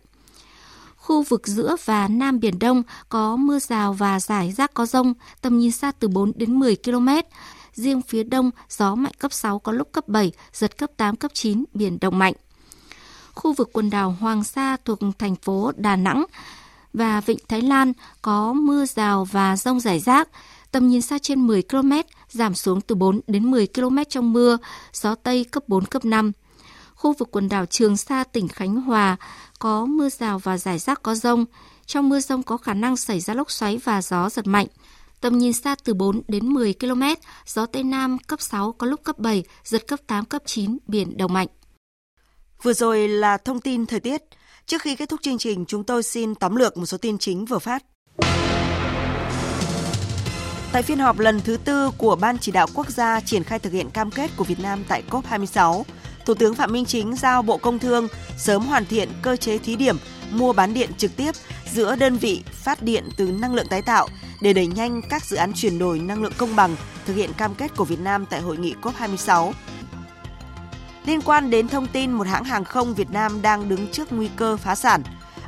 Khu 0.97 1.23
vực 1.23 1.47
giữa 1.47 1.77
và 1.85 2.09
Nam 2.09 2.41
Biển 2.41 2.59
Đông 2.59 2.83
có 3.09 3.37
mưa 3.37 3.59
rào 3.59 3.93
và 3.93 4.21
rải 4.21 4.53
rác 4.53 4.75
có 4.75 4.87
rông, 4.87 5.15
tầm 5.41 5.59
nhìn 5.59 5.73
xa 5.73 5.93
từ 5.99 6.09
4 6.09 6.33
đến 6.37 6.59
10 6.59 6.77
km. 6.77 7.09
Riêng 7.73 8.03
phía 8.03 8.23
đông, 8.23 8.51
gió 8.69 8.95
mạnh 8.95 9.15
cấp 9.19 9.33
6 9.33 9.59
có 9.59 9.73
lúc 9.73 9.93
cấp 9.93 10.09
7, 10.09 10.33
giật 10.53 10.79
cấp 10.79 10.91
8, 10.97 11.17
cấp 11.17 11.31
9, 11.35 11.65
biển 11.75 11.99
động 12.01 12.19
mạnh. 12.19 12.35
Khu 13.35 13.53
vực 13.53 13.71
quần 13.73 13.91
đảo 13.91 14.17
Hoàng 14.21 14.45
Sa 14.45 14.77
thuộc 14.85 14.99
thành 15.19 15.37
phố 15.37 15.73
Đà 15.77 15.97
Nẵng 15.97 16.25
và 16.97 17.21
Vịnh 17.21 17.39
Thái 17.49 17.63
Lan 17.63 17.93
có 18.23 18.53
mưa 18.53 18.85
rào 18.87 19.25
và 19.25 19.57
rông 19.57 19.81
rải 19.81 20.01
rác, 20.01 20.29
tầm 20.73 20.89
nhìn 20.89 21.03
xa 21.03 21.19
trên 21.19 21.47
10 21.47 21.63
km, 21.63 21.93
giảm 22.29 22.55
xuống 22.55 22.81
từ 22.81 22.95
4 22.95 23.21
đến 23.27 23.51
10 23.51 23.67
km 23.67 23.99
trong 24.09 24.33
mưa, 24.33 24.59
gió 24.93 25.15
Tây 25.15 25.45
cấp 25.45 25.63
4, 25.69 25.85
cấp 25.85 26.05
5. 26.05 26.33
Khu 26.95 27.13
vực 27.13 27.29
quần 27.31 27.49
đảo 27.49 27.67
Trường 27.67 27.97
Sa, 27.97 28.25
tỉnh 28.25 28.49
Khánh 28.49 28.77
Hòa 28.77 29.17
có 29.59 29.87
mưa 29.87 30.09
rào 30.09 30.39
và 30.39 30.59
rải 30.59 30.79
rác 30.79 31.03
có 31.03 31.15
rông. 31.15 31.45
Trong 31.87 32.09
mưa 32.09 32.21
rông 32.21 32.43
có 32.43 32.57
khả 32.57 32.75
năng 32.75 32.97
xảy 32.97 33.21
ra 33.21 33.35
lốc 33.35 33.51
xoáy 33.51 33.79
và 33.85 34.03
gió 34.03 34.29
giật 34.29 34.47
mạnh. 34.47 34.67
Tầm 35.21 35.39
nhìn 35.39 35.53
xa 35.53 35.75
từ 35.85 35.95
4 35.95 36.23
đến 36.29 36.49
10 36.49 36.75
km, 36.81 37.03
gió 37.47 37.67
Tây 37.67 37.83
Nam 37.83 38.19
cấp 38.19 38.41
6 38.41 38.73
có 38.73 38.87
lúc 38.87 39.01
cấp 39.05 39.19
7, 39.19 39.45
giật 39.65 39.87
cấp 39.87 40.01
8, 40.07 40.25
cấp 40.25 40.43
9, 40.47 40.79
biển 40.87 41.17
động 41.17 41.33
mạnh. 41.33 41.49
Vừa 42.63 42.73
rồi 42.73 43.09
là 43.09 43.37
thông 43.37 43.61
tin 43.61 43.87
thời 43.87 44.01
tiết. 44.01 44.23
Trước 44.67 44.83
khi 44.83 44.97
kết 44.97 45.09
thúc 45.09 45.21
chương 45.23 45.39
trình, 45.39 45.65
chúng 45.69 45.85
tôi 45.85 46.03
xin 46.03 46.35
tóm 46.35 46.57
lược 46.57 46.77
một 46.77 46.87
số 46.87 46.99
tin 46.99 47.19
chính 47.19 47.45
vừa 47.45 47.59
phát. 47.59 47.85
Tại 50.73 50.83
phiên 50.83 50.99
họp 50.99 51.19
lần 51.19 51.41
thứ 51.41 51.57
tư 51.57 51.91
của 51.99 52.17
Ban 52.17 52.39
chỉ 52.39 52.53
đạo 52.53 52.67
quốc 52.75 52.91
gia 52.91 53.21
triển 53.21 53.45
khai 53.45 53.59
thực 53.59 53.73
hiện 53.73 53.91
cam 53.91 54.11
kết 54.11 54.31
của 54.37 54.45
Việt 54.45 54.61
Nam 54.61 54.85
tại 54.89 55.03
COP26, 55.11 55.83
Thủ 56.27 56.35
tướng 56.35 56.55
Phạm 56.55 56.73
Minh 56.73 56.85
Chính 56.85 57.17
giao 57.17 57.43
Bộ 57.43 57.57
Công 57.57 57.79
Thương 57.79 58.09
sớm 58.39 58.63
hoàn 58.63 58.87
thiện 58.87 59.09
cơ 59.23 59.37
chế 59.37 59.59
thí 59.59 59.77
điểm 59.77 59.97
mua 60.31 60.53
bán 60.53 60.75
điện 60.75 60.91
trực 60.99 61.17
tiếp 61.17 61.33
giữa 61.73 61.97
đơn 61.97 62.17
vị 62.17 62.43
phát 62.53 62.83
điện 62.83 63.05
từ 63.17 63.25
năng 63.41 63.55
lượng 63.55 63.67
tái 63.71 63.83
tạo 63.83 64.09
để 64.43 64.53
đẩy 64.53 64.67
nhanh 64.67 65.01
các 65.11 65.25
dự 65.25 65.37
án 65.37 65.53
chuyển 65.53 65.79
đổi 65.79 65.99
năng 65.99 66.23
lượng 66.23 66.33
công 66.37 66.57
bằng 66.57 66.77
thực 67.07 67.15
hiện 67.15 67.31
cam 67.39 67.55
kết 67.55 67.77
của 67.77 67.85
Việt 67.85 68.01
Nam 68.01 68.27
tại 68.31 68.41
hội 68.41 68.57
nghị 68.57 68.75
COP26. 68.83 69.53
Liên 71.07 71.21
quan 71.23 71.51
đến 71.51 71.69
thông 71.69 71.87
tin 71.87 72.13
một 72.13 72.27
hãng 72.27 72.45
hàng 72.45 72.65
không 72.65 72.95
Việt 72.95 73.11
Nam 73.11 73.43
đang 73.43 73.69
đứng 73.69 73.93
trước 73.93 74.13
nguy 74.13 74.29
cơ 74.37 74.57
phá 74.57 74.75
sản, 74.75 75.03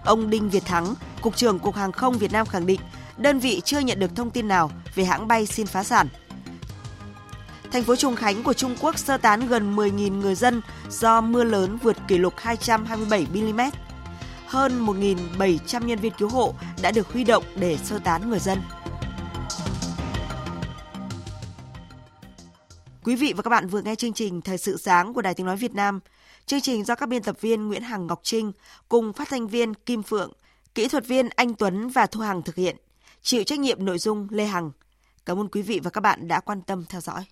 ông 0.04 0.30
Đinh 0.30 0.50
Việt 0.50 0.64
Thắng, 0.64 0.94
Cục 1.20 1.36
trưởng 1.36 1.58
Cục 1.58 1.74
Hàng 1.74 1.92
không 1.92 2.18
Việt 2.18 2.32
Nam 2.32 2.46
khẳng 2.46 2.66
định 2.66 2.80
đơn 3.16 3.38
vị 3.38 3.62
chưa 3.64 3.78
nhận 3.78 3.98
được 3.98 4.16
thông 4.16 4.30
tin 4.30 4.48
nào 4.48 4.70
về 4.94 5.04
hãng 5.04 5.28
bay 5.28 5.46
xin 5.46 5.66
phá 5.66 5.84
sản. 5.84 6.08
Thành 7.72 7.84
phố 7.84 7.96
Trùng 7.96 8.16
Khánh 8.16 8.42
của 8.42 8.52
Trung 8.52 8.76
Quốc 8.80 8.98
sơ 8.98 9.16
tán 9.16 9.48
gần 9.48 9.76
10.000 9.76 10.18
người 10.18 10.34
dân 10.34 10.60
do 10.90 11.20
mưa 11.20 11.44
lớn 11.44 11.78
vượt 11.82 11.96
kỷ 12.08 12.18
lục 12.18 12.34
227 12.36 13.26
mm. 13.32 13.60
Hơn 14.46 14.86
1.700 14.86 15.84
nhân 15.84 15.98
viên 15.98 16.12
cứu 16.12 16.28
hộ 16.28 16.54
đã 16.82 16.90
được 16.90 17.12
huy 17.12 17.24
động 17.24 17.44
để 17.56 17.78
sơ 17.84 17.98
tán 17.98 18.30
người 18.30 18.38
dân. 18.38 18.58
Quý 23.08 23.16
vị 23.16 23.32
và 23.36 23.42
các 23.42 23.48
bạn 23.48 23.66
vừa 23.68 23.82
nghe 23.82 23.94
chương 23.94 24.12
trình 24.12 24.40
Thời 24.40 24.58
sự 24.58 24.76
sáng 24.76 25.14
của 25.14 25.22
Đài 25.22 25.34
Tiếng 25.34 25.46
Nói 25.46 25.56
Việt 25.56 25.74
Nam. 25.74 26.00
Chương 26.46 26.60
trình 26.60 26.84
do 26.84 26.94
các 26.94 27.08
biên 27.08 27.22
tập 27.22 27.40
viên 27.40 27.68
Nguyễn 27.68 27.82
Hằng 27.82 28.06
Ngọc 28.06 28.20
Trinh 28.22 28.52
cùng 28.88 29.12
phát 29.12 29.28
thanh 29.28 29.48
viên 29.48 29.74
Kim 29.74 30.02
Phượng, 30.02 30.32
kỹ 30.74 30.88
thuật 30.88 31.06
viên 31.06 31.28
Anh 31.36 31.54
Tuấn 31.54 31.88
và 31.88 32.06
Thu 32.06 32.20
Hằng 32.20 32.42
thực 32.42 32.54
hiện. 32.56 32.76
Chịu 33.22 33.44
trách 33.44 33.58
nhiệm 33.58 33.84
nội 33.84 33.98
dung 33.98 34.28
Lê 34.30 34.44
Hằng. 34.44 34.70
Cảm 35.26 35.40
ơn 35.40 35.48
quý 35.48 35.62
vị 35.62 35.80
và 35.84 35.90
các 35.90 36.00
bạn 36.00 36.28
đã 36.28 36.40
quan 36.40 36.62
tâm 36.62 36.84
theo 36.88 37.00
dõi. 37.00 37.24